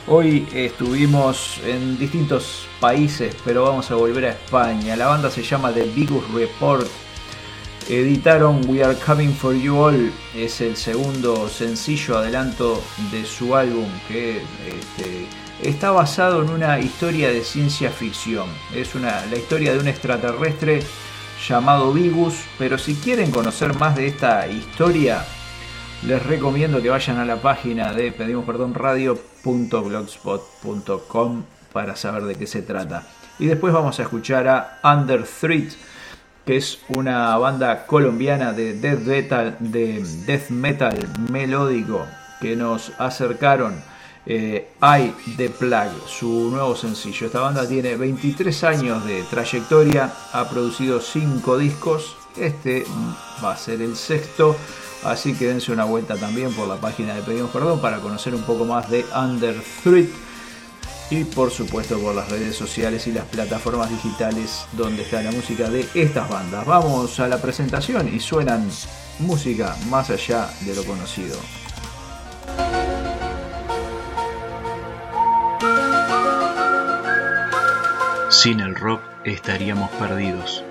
[0.07, 4.97] Hoy estuvimos en distintos países, pero vamos a volver a España.
[4.97, 6.87] La banda se llama The Bigus Report.
[7.89, 12.81] Editaron We Are Coming for You All, es el segundo sencillo adelanto
[13.11, 14.37] de su álbum que
[14.69, 15.27] este,
[15.63, 18.49] está basado en una historia de ciencia ficción.
[18.75, 20.83] Es la historia de un extraterrestre
[21.49, 25.25] llamado Vigus, pero si quieren conocer más de esta historia,
[26.07, 31.43] les recomiendo que vayan a la página de pedimos perdón radio.blogspot.com
[31.73, 33.07] para saber de qué se trata.
[33.39, 35.73] Y después vamos a escuchar a Under Threat,
[36.45, 40.99] que es una banda colombiana de death metal, de death metal
[41.31, 42.05] melódico
[42.41, 43.81] que nos acercaron
[44.27, 47.27] eh, I The Plague, su nuevo sencillo.
[47.27, 52.85] Esta banda tiene 23 años de trayectoria, ha producido 5 discos, este
[53.43, 54.57] va a ser el sexto,
[55.05, 58.43] así que dense una vuelta también por la página de Pedimos Perdón para conocer un
[58.43, 60.09] poco más de Under Threat
[61.11, 65.69] y por supuesto por las redes sociales y las plataformas digitales donde está la música
[65.69, 66.65] de estas bandas.
[66.65, 68.69] Vamos a la presentación y suenan
[69.19, 71.37] música más allá de lo conocido.
[78.43, 80.65] Sin el rock estaríamos perdidos,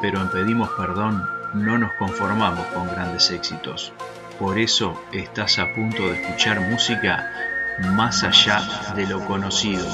[0.00, 3.92] pero en Pedimos Perdón no nos conformamos con grandes éxitos.
[4.38, 7.30] Por eso estás a punto de escuchar música
[7.92, 8.62] más allá
[8.96, 9.84] de lo conocido.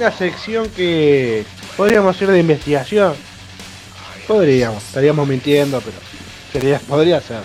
[0.00, 1.44] Una sección que
[1.76, 3.12] podríamos hacer de investigación.
[4.26, 5.96] Podríamos, estaríamos mintiendo, pero
[6.50, 7.40] sería, podría ser.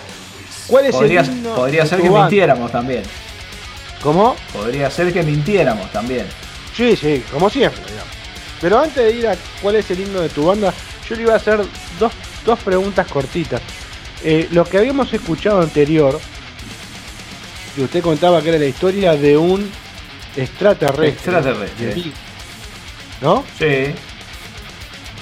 [0.66, 3.02] ¿Cuál es Podría, el himno podría ser que mintiéramos también.
[4.02, 4.36] ¿Cómo?
[4.54, 6.26] Podría ser que mintiéramos también.
[6.74, 8.14] Sí, sí, como siempre, digamos.
[8.60, 10.72] Pero antes de ir a cuál es el himno de tu banda,
[11.08, 11.60] yo le iba a hacer
[12.00, 12.12] dos,
[12.46, 13.60] dos preguntas cortitas.
[14.24, 16.18] Eh, lo que habíamos escuchado anterior,
[17.74, 19.70] que usted contaba que era la historia de un
[20.36, 21.08] extraterrestre.
[21.08, 21.86] Extraterrestre.
[21.86, 22.25] de Big-
[23.20, 23.44] ¿No?
[23.58, 23.94] Sí.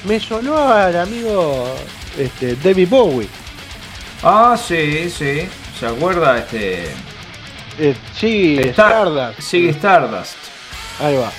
[0.04, 1.74] Me sonó al amigo
[2.18, 3.28] este, David Bowie.
[4.22, 5.48] Ah, sí, sí.
[5.78, 6.38] ¿Se acuerda?
[6.38, 6.84] Este.
[7.78, 9.40] Eh, sí, Star- Stardust.
[9.40, 10.34] Sí, Stardust.
[11.00, 11.30] Ahí va.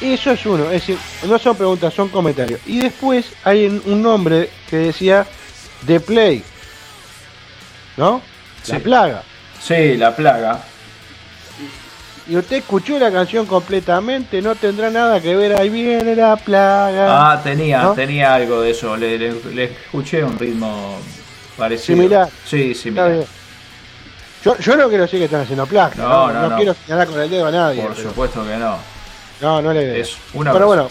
[0.00, 2.60] Eso es uno, es decir, no son preguntas, son comentarios.
[2.66, 5.26] Y después hay un- nombre que decía
[5.86, 6.42] The Play.
[7.96, 8.20] ¿No?
[8.66, 9.22] La plaga.
[9.62, 10.60] Sí, la plaga.
[12.26, 17.32] Y usted escuchó la canción completamente, no tendrá nada que ver, ahí viene la plaga.
[17.32, 17.92] Ah, tenía, ¿No?
[17.92, 18.96] tenía algo de eso.
[18.96, 20.98] Le, le- le escuché un ritmo
[21.58, 21.96] parecido.
[21.98, 22.28] Similar.
[22.46, 23.24] Sí, similar.
[24.42, 26.56] Yo, yo no quiero decir que están haciendo plaga, No, no, no, no.
[26.56, 27.82] quiero señalar con el dedo a nadie.
[27.82, 28.76] Por pero- supuesto que no.
[29.42, 30.82] No, no le Es una Pero cosa.
[30.82, 30.90] bueno,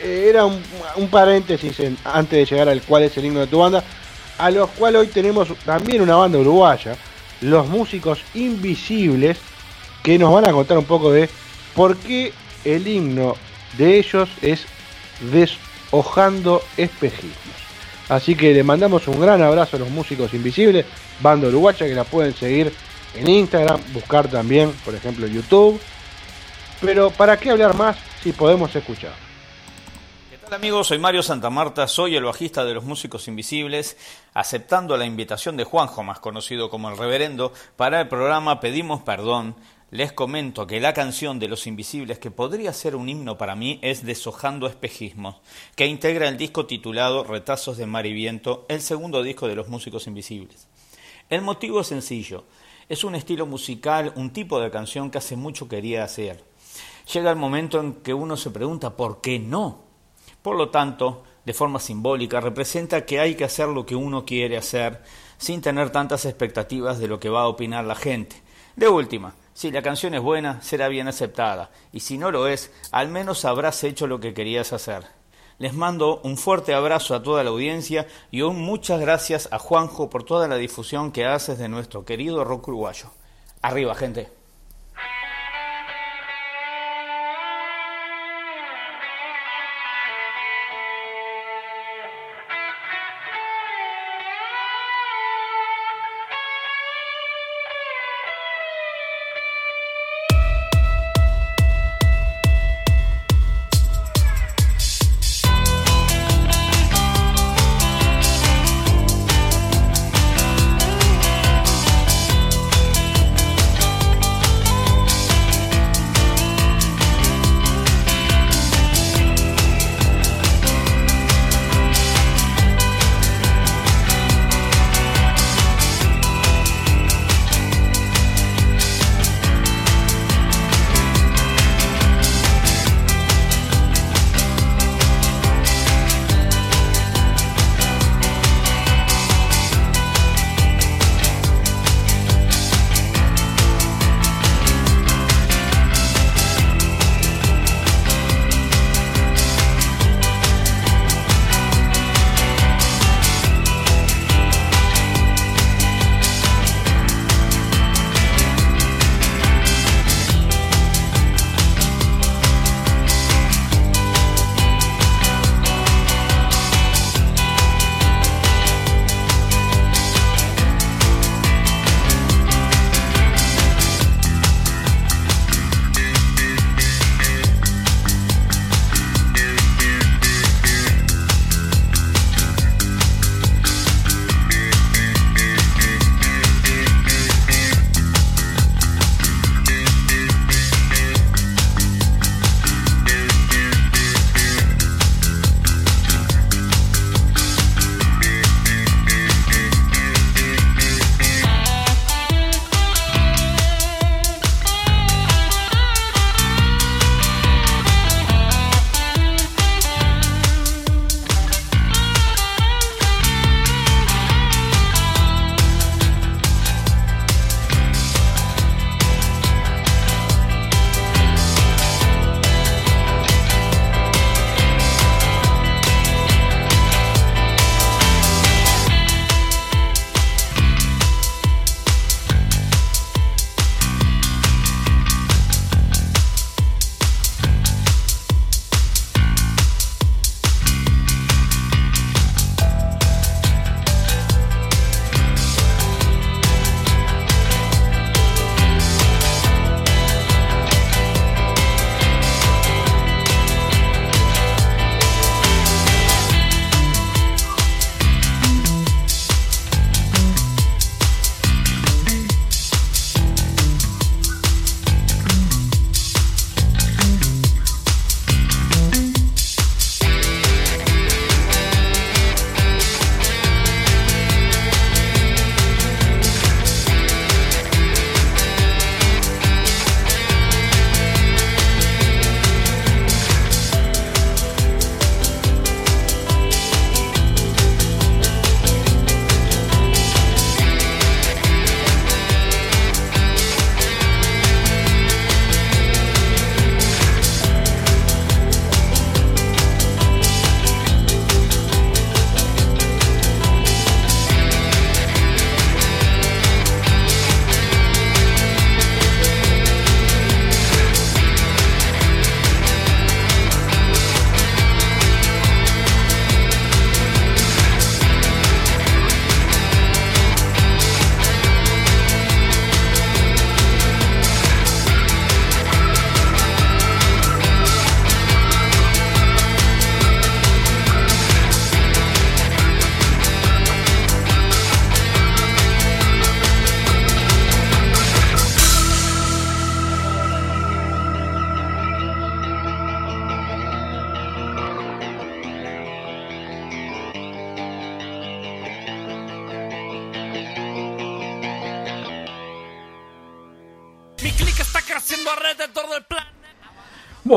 [0.00, 0.60] eh, era un,
[0.96, 3.84] un paréntesis en- antes de llegar al cuál es el himno de tu banda,
[4.38, 6.96] a los cuales hoy tenemos también una banda uruguaya,
[7.42, 9.38] los músicos invisibles,
[10.02, 11.28] que nos van a contar un poco de
[11.74, 12.32] por qué
[12.64, 13.36] el himno
[13.78, 14.66] de ellos es
[15.32, 17.36] Deshojando Espejismos.
[18.08, 20.84] Así que le mandamos un gran abrazo a los músicos invisibles,
[21.20, 22.72] banda uruguaya que la pueden seguir
[23.14, 25.80] en Instagram, buscar también, por ejemplo, YouTube.
[26.80, 29.12] Pero ¿para qué hablar más si podemos escuchar?
[30.52, 33.96] Hola amigos, soy Mario Santamarta, soy el bajista de los Músicos Invisibles,
[34.34, 39.56] aceptando la invitación de Juanjo, más conocido como el Reverendo, para el programa Pedimos Perdón.
[39.92, 43.78] Les comento que la canción de Los Invisibles que podría ser un himno para mí
[43.82, 45.42] es Deshojando Espejismos,
[45.76, 49.68] que integra el disco titulado Retazos de Mar y Viento, el segundo disco de los
[49.68, 50.66] Músicos Invisibles.
[51.28, 52.44] El motivo es sencillo,
[52.88, 56.42] es un estilo musical, un tipo de canción que hace mucho quería hacer.
[57.12, 59.82] Llega el momento en que uno se pregunta ¿por qué no?
[60.40, 64.56] Por lo tanto, de forma simbólica, representa que hay que hacer lo que uno quiere
[64.56, 65.02] hacer
[65.36, 68.36] sin tener tantas expectativas de lo que va a opinar la gente.
[68.74, 72.72] De última, si la canción es buena, será bien aceptada, y si no lo es,
[72.90, 75.04] al menos habrás hecho lo que querías hacer.
[75.58, 80.10] Les mando un fuerte abrazo a toda la audiencia y un muchas gracias a Juanjo
[80.10, 83.10] por toda la difusión que haces de nuestro querido rock uruguayo.
[83.60, 84.41] Arriba, gente.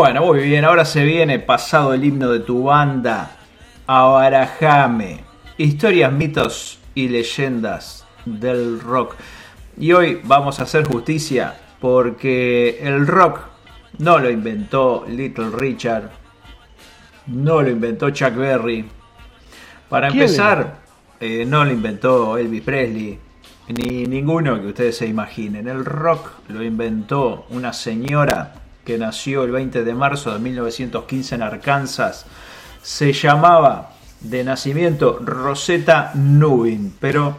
[0.05, 3.37] Bueno, muy bien, ahora se viene pasado el himno de tu banda.
[3.87, 5.21] Abarajame.
[5.57, 9.15] Historias, mitos y leyendas del rock.
[9.79, 13.39] Y hoy vamos a hacer justicia porque el rock
[13.97, 16.11] no lo inventó Little Richard,
[17.25, 18.85] no lo inventó Chuck Berry.
[19.89, 20.81] Para empezar,
[21.19, 23.19] eh, no lo inventó Elvis Presley,
[23.69, 25.67] ni ninguno que ustedes se imaginen.
[25.67, 31.41] El rock lo inventó una señora que nació el 20 de marzo de 1915 en
[31.41, 32.25] Arkansas.
[32.81, 33.91] Se llamaba
[34.21, 37.35] de nacimiento Rosetta Nubin, pero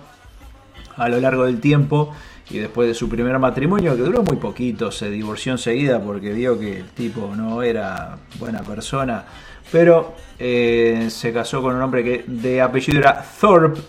[0.97, 2.13] a lo largo del tiempo
[2.51, 6.59] y después de su primer matrimonio, que duró muy poquito, se divorció enseguida porque vio
[6.59, 9.25] que el tipo no era buena persona,
[9.73, 13.81] pero eh, se casó con un hombre que de apellido era Thorpe,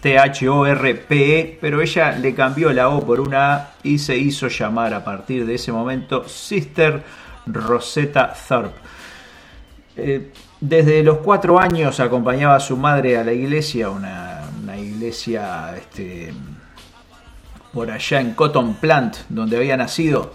[0.00, 5.04] T-H-O-R-P-E, pero ella le cambió la O por una A y se hizo llamar a
[5.04, 7.02] partir de ese momento Sister
[7.46, 8.78] Rosetta Thorpe.
[9.96, 10.30] Eh,
[10.60, 16.32] desde los cuatro años acompañaba a su madre a la iglesia, una, una iglesia este,
[17.72, 20.32] por allá en Cotton Plant, donde había nacido,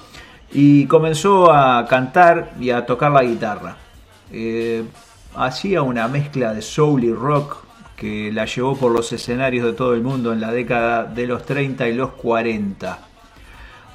[0.51, 3.77] y comenzó a cantar y a tocar la guitarra.
[4.31, 4.83] Eh,
[5.35, 7.62] hacía una mezcla de soul y rock
[8.03, 11.45] que la llevó por los escenarios de todo el mundo en la década de los
[11.45, 12.99] 30 y los 40.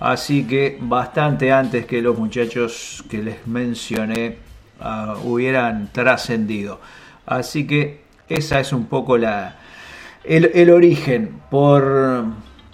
[0.01, 4.39] Así que bastante antes que los muchachos que les mencioné
[4.81, 6.81] ah, hubieran trascendido.
[7.27, 9.57] Así que esa es un poco la,
[10.25, 11.43] el, origen.
[11.51, 12.25] Por,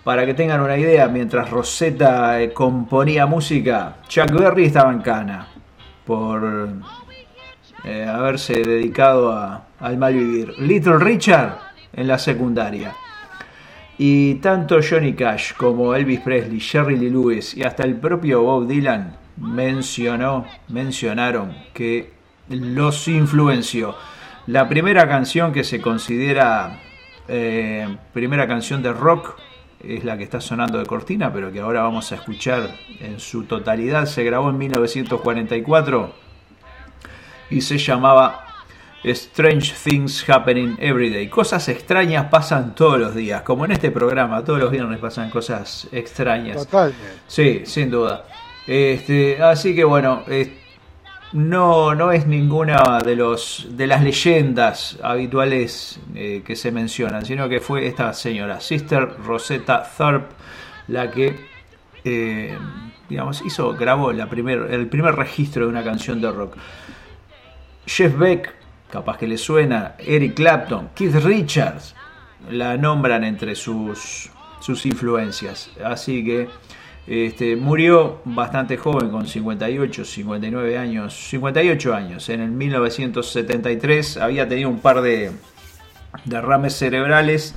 [0.05, 5.49] para que tengan una idea, mientras Rosetta eh, componía música, Chuck Berry estaba en cana
[6.07, 6.69] por
[7.83, 10.59] eh, haberse dedicado a- al mal vivir.
[10.59, 11.59] Little Richard
[11.93, 12.95] en la secundaria.
[13.97, 18.67] Y tanto Johnny Cash como Elvis Presley, Jerry Lee Lewis y hasta el propio Bob
[18.67, 22.13] Dylan mencionó, mencionaron que
[22.49, 23.95] los influenció.
[24.47, 26.81] La primera canción que se considera
[27.29, 29.37] eh, primera canción de rock
[29.81, 32.71] es la que está sonando de cortina, pero que ahora vamos a escuchar
[33.01, 34.07] en su totalidad.
[34.07, 36.15] Se grabó en 1944
[37.51, 38.44] y se llamaba
[39.05, 41.29] Strange Things Happening Every Day.
[41.29, 45.87] Cosas extrañas pasan todos los días, como en este programa, todos los viernes pasan cosas
[45.93, 46.57] extrañas.
[46.57, 47.05] Totalmente.
[47.27, 48.25] Sí, sin duda.
[48.67, 50.49] Este, así que bueno, es-
[51.33, 57.49] no, no es ninguna de los de las leyendas habituales eh, que se mencionan, sino
[57.49, 60.33] que fue esta señora, Sister Rosetta Thorpe,
[60.89, 61.35] la que
[62.05, 62.57] eh,
[63.09, 66.57] digamos hizo, grabó la primer, el primer registro de una canción de rock.
[67.87, 68.55] Jeff Beck,
[68.95, 71.97] capaz que le suena, Eric Clapton, Keith Richards,
[72.49, 74.31] la nombran entre sus,
[74.61, 75.69] sus influencias.
[75.85, 76.49] Así que
[77.09, 82.29] este, murió bastante joven, con 58, 59 años, 58 años.
[82.29, 85.33] En el 1973 había tenido un par de
[86.25, 87.57] derrames cerebrales,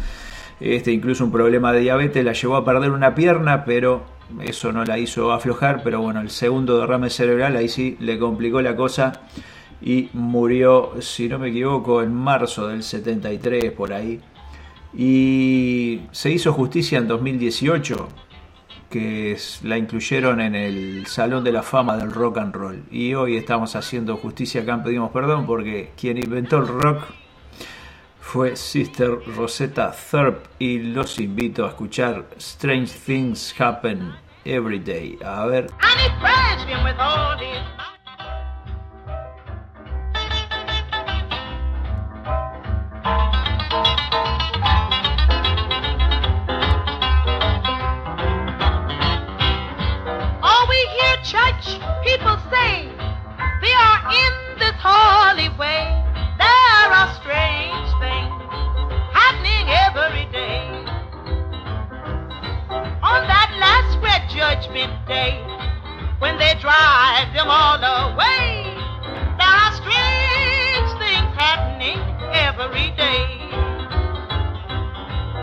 [0.59, 4.07] este, incluso un problema de diabetes, la llevó a perder una pierna, pero
[4.41, 5.83] eso no la hizo aflojar.
[5.83, 9.21] Pero bueno, el segundo derrame cerebral ahí sí le complicó la cosa
[9.81, 14.21] y murió, si no me equivoco, en marzo del 73 por ahí.
[14.93, 18.07] Y se hizo justicia en 2018,
[18.89, 22.83] que la incluyeron en el Salón de la Fama del Rock and Roll.
[22.89, 27.03] Y hoy estamos haciendo justicia acá Pedimos Perdón porque quien inventó el rock
[28.19, 34.13] fue Sister Rosetta Thorpe y los invito a escuchar Strange Things Happen
[34.43, 35.17] Every Day.
[35.23, 35.67] A ver.
[51.27, 51.75] Church
[52.07, 52.87] people say,
[53.59, 55.83] they are in this holy way.
[56.39, 58.31] There are strange things
[59.11, 60.63] happening every day.
[63.03, 65.43] On that last great judgment day,
[66.19, 68.71] when they drive them all away,
[69.35, 71.99] there are strange things happening
[72.31, 73.27] every day.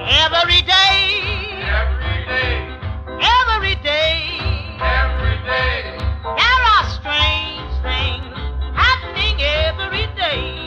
[0.00, 1.20] Every day.
[1.60, 2.72] Every day.
[3.20, 4.14] Every day.
[4.80, 5.23] Every day.
[5.44, 8.34] There are strange things
[8.74, 10.64] happening every day.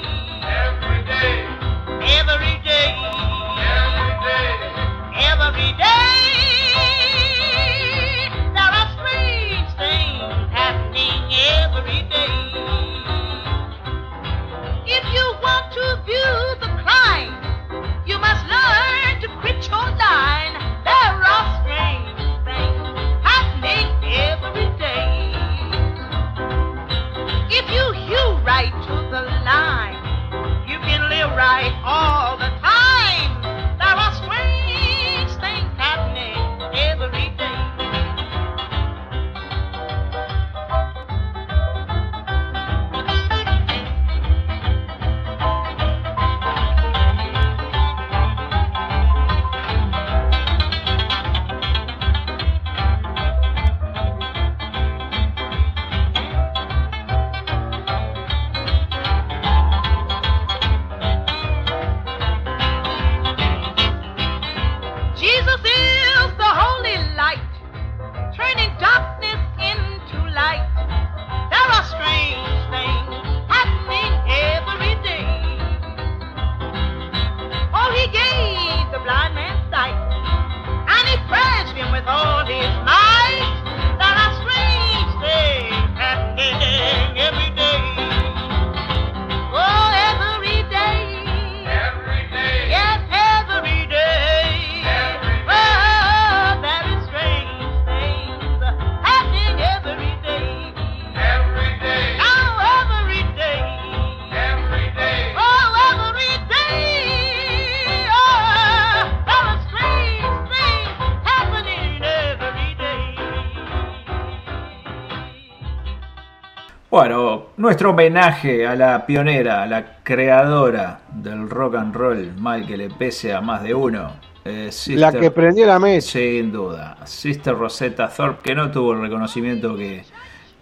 [117.77, 122.89] Nuestro homenaje a la pionera, a la creadora del rock and roll, mal que le
[122.89, 124.13] pese a más de uno.
[124.43, 126.13] eh, La que prendió la mesa.
[126.13, 126.97] Sin duda.
[127.05, 130.03] Sister Rosetta Thorpe, que no tuvo el reconocimiento que,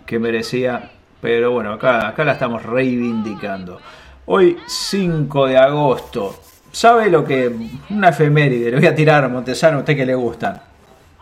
[0.06, 3.80] que merecía, pero bueno, acá, acá la estamos reivindicando.
[4.26, 6.42] Hoy, 5 de agosto.
[6.70, 7.50] ¿Sabe lo que.?
[7.92, 10.62] Una efeméride, le voy a tirar a Montesano, a usted que le gustan.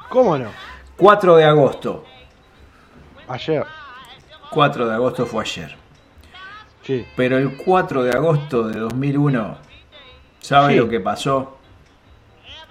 [0.10, 0.56] ¿Cómo no?
[0.98, 2.04] 4 de agosto.
[3.28, 3.64] Ayer.
[4.50, 5.83] 4 de agosto fue ayer.
[6.84, 7.06] Sí.
[7.16, 9.58] Pero el 4 de agosto de 2001,
[10.40, 10.80] ¿sabe Sí.
[10.80, 11.58] lo que pasó?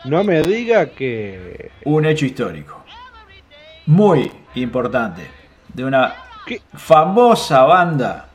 [0.05, 1.71] No me diga que.
[1.85, 2.83] Un hecho histórico.
[3.87, 5.23] Muy importante.
[5.73, 6.13] De una
[6.75, 8.29] famosa banda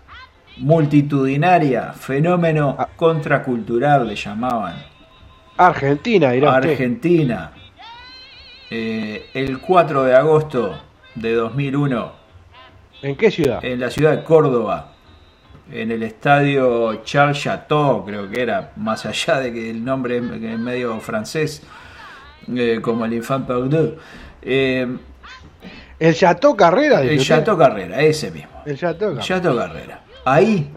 [0.58, 2.88] multitudinaria, fenómeno Ah.
[2.96, 4.76] contracultural le llamaban.
[5.58, 6.56] Argentina, dirá.
[6.56, 7.52] Argentina.
[8.70, 10.78] Eh, el 4 de agosto
[11.16, 12.12] de 2001.
[13.02, 13.64] ¿En qué ciudad?
[13.64, 14.94] En la ciudad de Córdoba.
[15.72, 20.24] En el estadio Charles Chateau, creo que era, más allá de que el nombre es
[20.60, 21.62] medio francés,
[22.56, 23.98] eh, como el Infant Perdue.
[24.42, 24.88] Eh,
[26.00, 27.02] El Chateau Carrera.
[27.02, 27.20] el.
[27.20, 28.62] Chateau Carrera, ese mismo.
[28.66, 29.24] El Chateau Carrera.
[29.26, 30.02] Chateau Carrera.
[30.24, 30.72] Ahí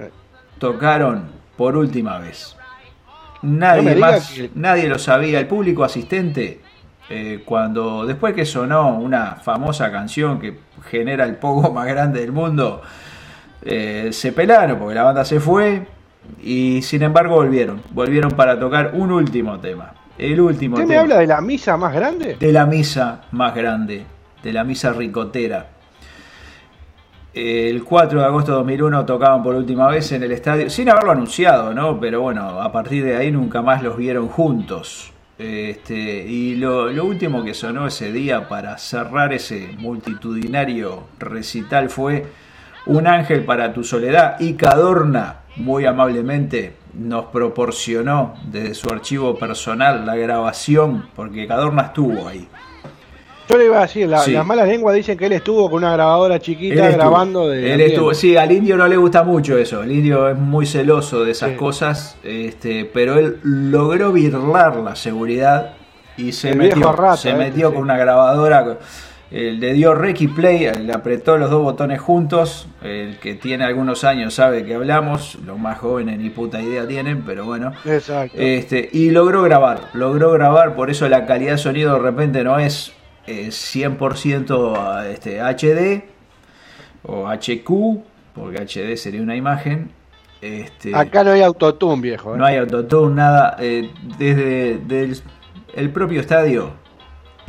[0.59, 1.25] tocaron
[1.57, 2.57] por última vez.
[3.43, 5.39] Nadie No más, que- nadie lo sabía.
[5.39, 6.61] El público asistente,
[7.09, 10.59] eh, cuando después que sonó una famosa canción que
[10.91, 12.83] genera el pogo más grande del mundo,
[13.63, 15.87] eh, se pelaron porque la banda se fue
[16.43, 17.83] y sin embargo volvieron.
[17.91, 19.93] Volvieron para tocar un último tema.
[20.19, 22.37] El último ¿Usted me habla de la misa más grande?
[22.39, 24.05] de la misa más grande,
[24.43, 25.69] de la misa ricotera.
[27.33, 31.13] El 4 de agosto de 2001 tocaban por última vez en el estadio, sin haberlo
[31.13, 31.99] anunciado, ¿no?
[32.01, 35.13] Pero bueno, a partir de ahí nunca más los vieron juntos.
[35.39, 42.27] Este, y lo, lo último que sonó ese día para cerrar ese multitudinario recital fue
[42.87, 50.05] Un ángel para tu soledad y Cadorna, muy amablemente, nos proporcionó desde su archivo personal
[50.07, 52.49] la grabación, porque Cadorna estuvo ahí.
[53.49, 54.31] Yo le iba a decir, la- Sí.
[54.33, 57.75] las malas lenguas dicen que él estuvo con una grabadora chiquita Él grabando de.
[57.75, 59.83] él estuvo- sí, al indio no le gusta mucho eso.
[59.83, 61.57] El indio es muy celoso de esas Sí.
[61.57, 65.73] cosas, este, pero él logró birlar la seguridad
[66.17, 67.75] y se El metió, rata, se este, metió sí.
[67.75, 68.79] con una grabadora.
[69.33, 72.67] Eh, le dio rec y play, le apretó los dos botones juntos.
[72.83, 77.23] El que tiene algunos años sabe que hablamos, los más jóvenes ni puta idea tienen,
[77.23, 77.73] pero bueno.
[77.85, 78.37] Exacto.
[78.39, 82.59] Este, y logró grabar, logró grabar, por eso la calidad de sonido de repente no
[82.59, 82.93] es
[83.27, 86.05] eh, 100% este, HD
[87.03, 88.01] o HQ,
[88.35, 89.91] porque HD sería una imagen.
[90.43, 92.35] Este, Acá no hay autotune, viejo.
[92.35, 92.39] ¿eh?
[92.39, 93.57] no hay autotune, nada.
[93.61, 95.17] eh, desde del-
[95.75, 96.73] el propio estadio,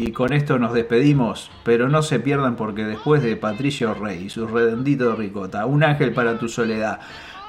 [0.07, 4.29] y con esto nos despedimos, pero no se pierdan porque después de Patricio Rey y
[4.29, 6.99] su redondito de ricota, Un ángel para tu soledad,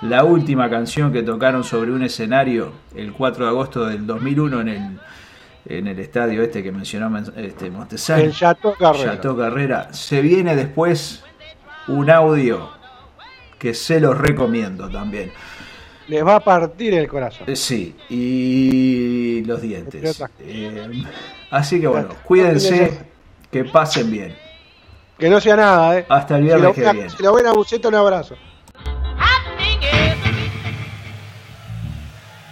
[0.03, 4.69] la última canción que tocaron sobre un escenario el 4 de agosto del 2001 en
[4.69, 4.99] el,
[5.67, 8.23] en el estadio este que mencionó Men- este, Montesano.
[8.23, 9.13] El Chateau Carrera.
[9.15, 9.93] Chateau Carrera.
[9.93, 11.25] Se viene después
[11.89, 12.69] un audio
[13.59, 15.31] que se los recomiendo también.
[16.09, 17.49] Les va a partir el corazón.
[17.49, 20.23] Eh, sí, y los dientes.
[20.41, 21.05] Eh,
[21.51, 22.99] así que bueno, cuídense,
[23.51, 24.37] que pasen bien.
[25.19, 26.07] Que no sea nada, ¿eh?
[26.09, 27.11] Hasta el viernes si que viene.
[27.11, 28.37] Si lo ven Buceta, un abrazo.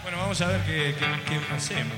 [0.02, 1.97] Bueno, vamos a ver qué, qué, qué hacemos.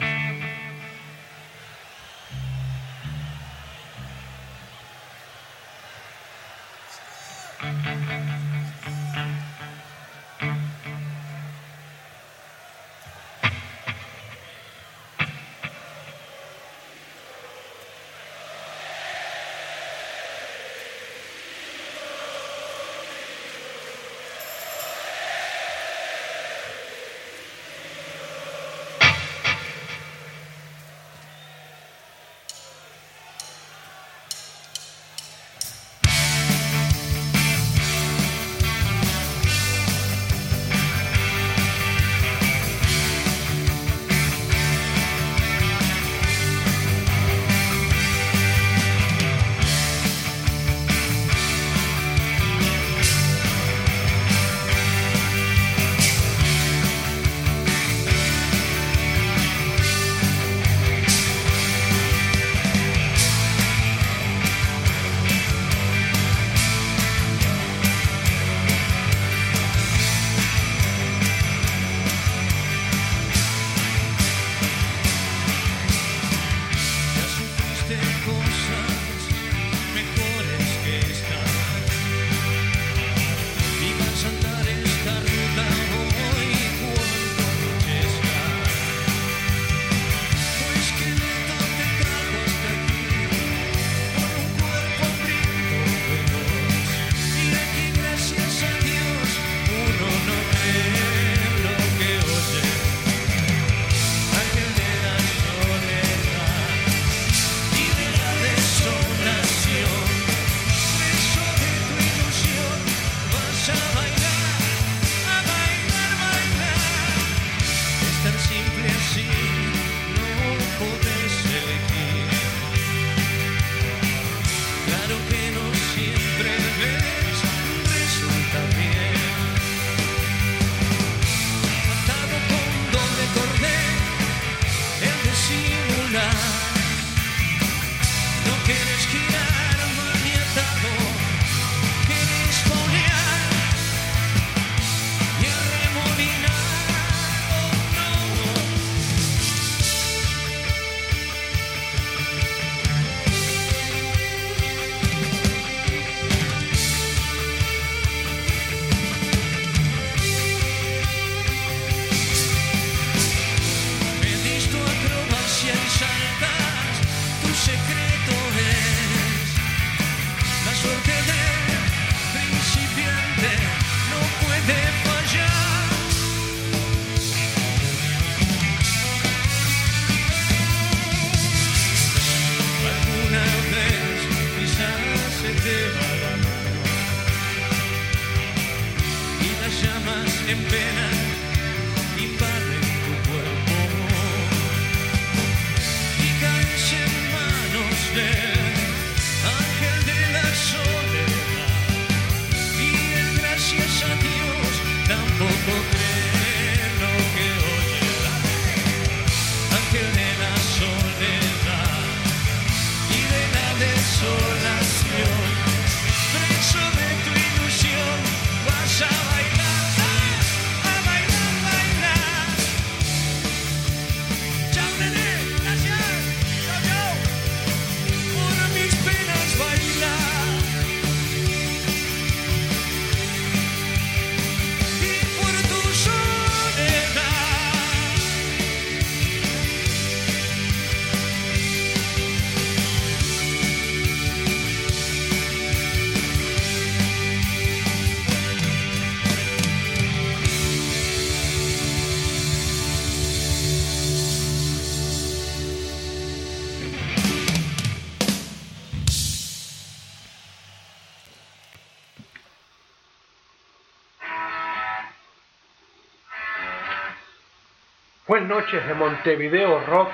[268.32, 270.10] Buenas noches de Montevideo Rock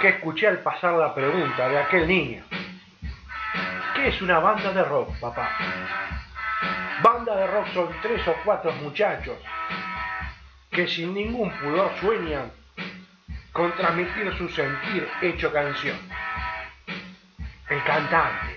[0.00, 2.42] que escuché al pasar la pregunta de aquel niño.
[3.94, 5.50] ¿Qué es una banda de rock, papá?
[7.02, 9.36] Banda de rock son tres o cuatro muchachos
[10.70, 12.50] que sin ningún pudor sueñan
[13.52, 15.98] con transmitir su sentir hecho canción.
[17.68, 18.56] El cantante,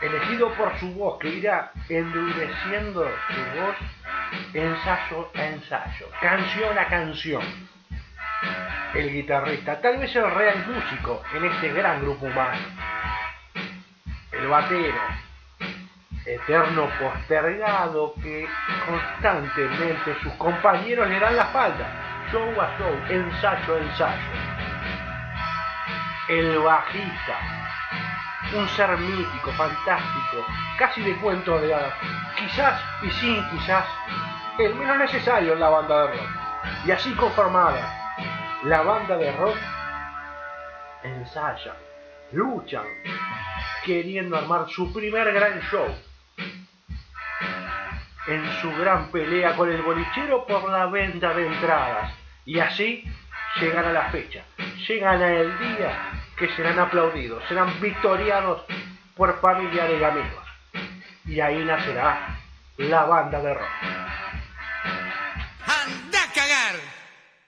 [0.00, 3.76] elegido por su voz que irá endureciendo su voz,
[4.54, 7.42] ensayo a ensayo, canción a canción.
[8.94, 12.58] El guitarrista, tal vez el real músico en este gran grupo humano.
[14.32, 15.00] El batero,
[16.24, 18.46] eterno postergado que
[18.86, 24.22] constantemente sus compañeros le dan la espalda, show a show, ensayo a ensayo.
[26.28, 27.57] El bajista,
[28.54, 30.46] un ser mítico, fantástico,
[30.78, 31.94] casi de cuentos de hadas,
[32.36, 33.84] quizás y sin quizás,
[34.58, 36.30] el menos necesario en la banda de rock.
[36.86, 38.16] Y así conformada,
[38.64, 39.56] la banda de rock
[41.02, 41.74] ensaya,
[42.32, 42.86] luchan,
[43.84, 45.86] queriendo armar su primer gran show.
[48.26, 52.12] En su gran pelea con el bolichero por la venta de entradas.
[52.44, 53.04] Y así
[53.58, 54.44] llegan a la fecha,
[54.86, 58.62] llegan al día que serán aplaudidos, serán victoriados
[59.16, 60.44] por familiares y amigos.
[61.26, 62.38] Y ahí nacerá
[62.78, 63.68] la banda de rock.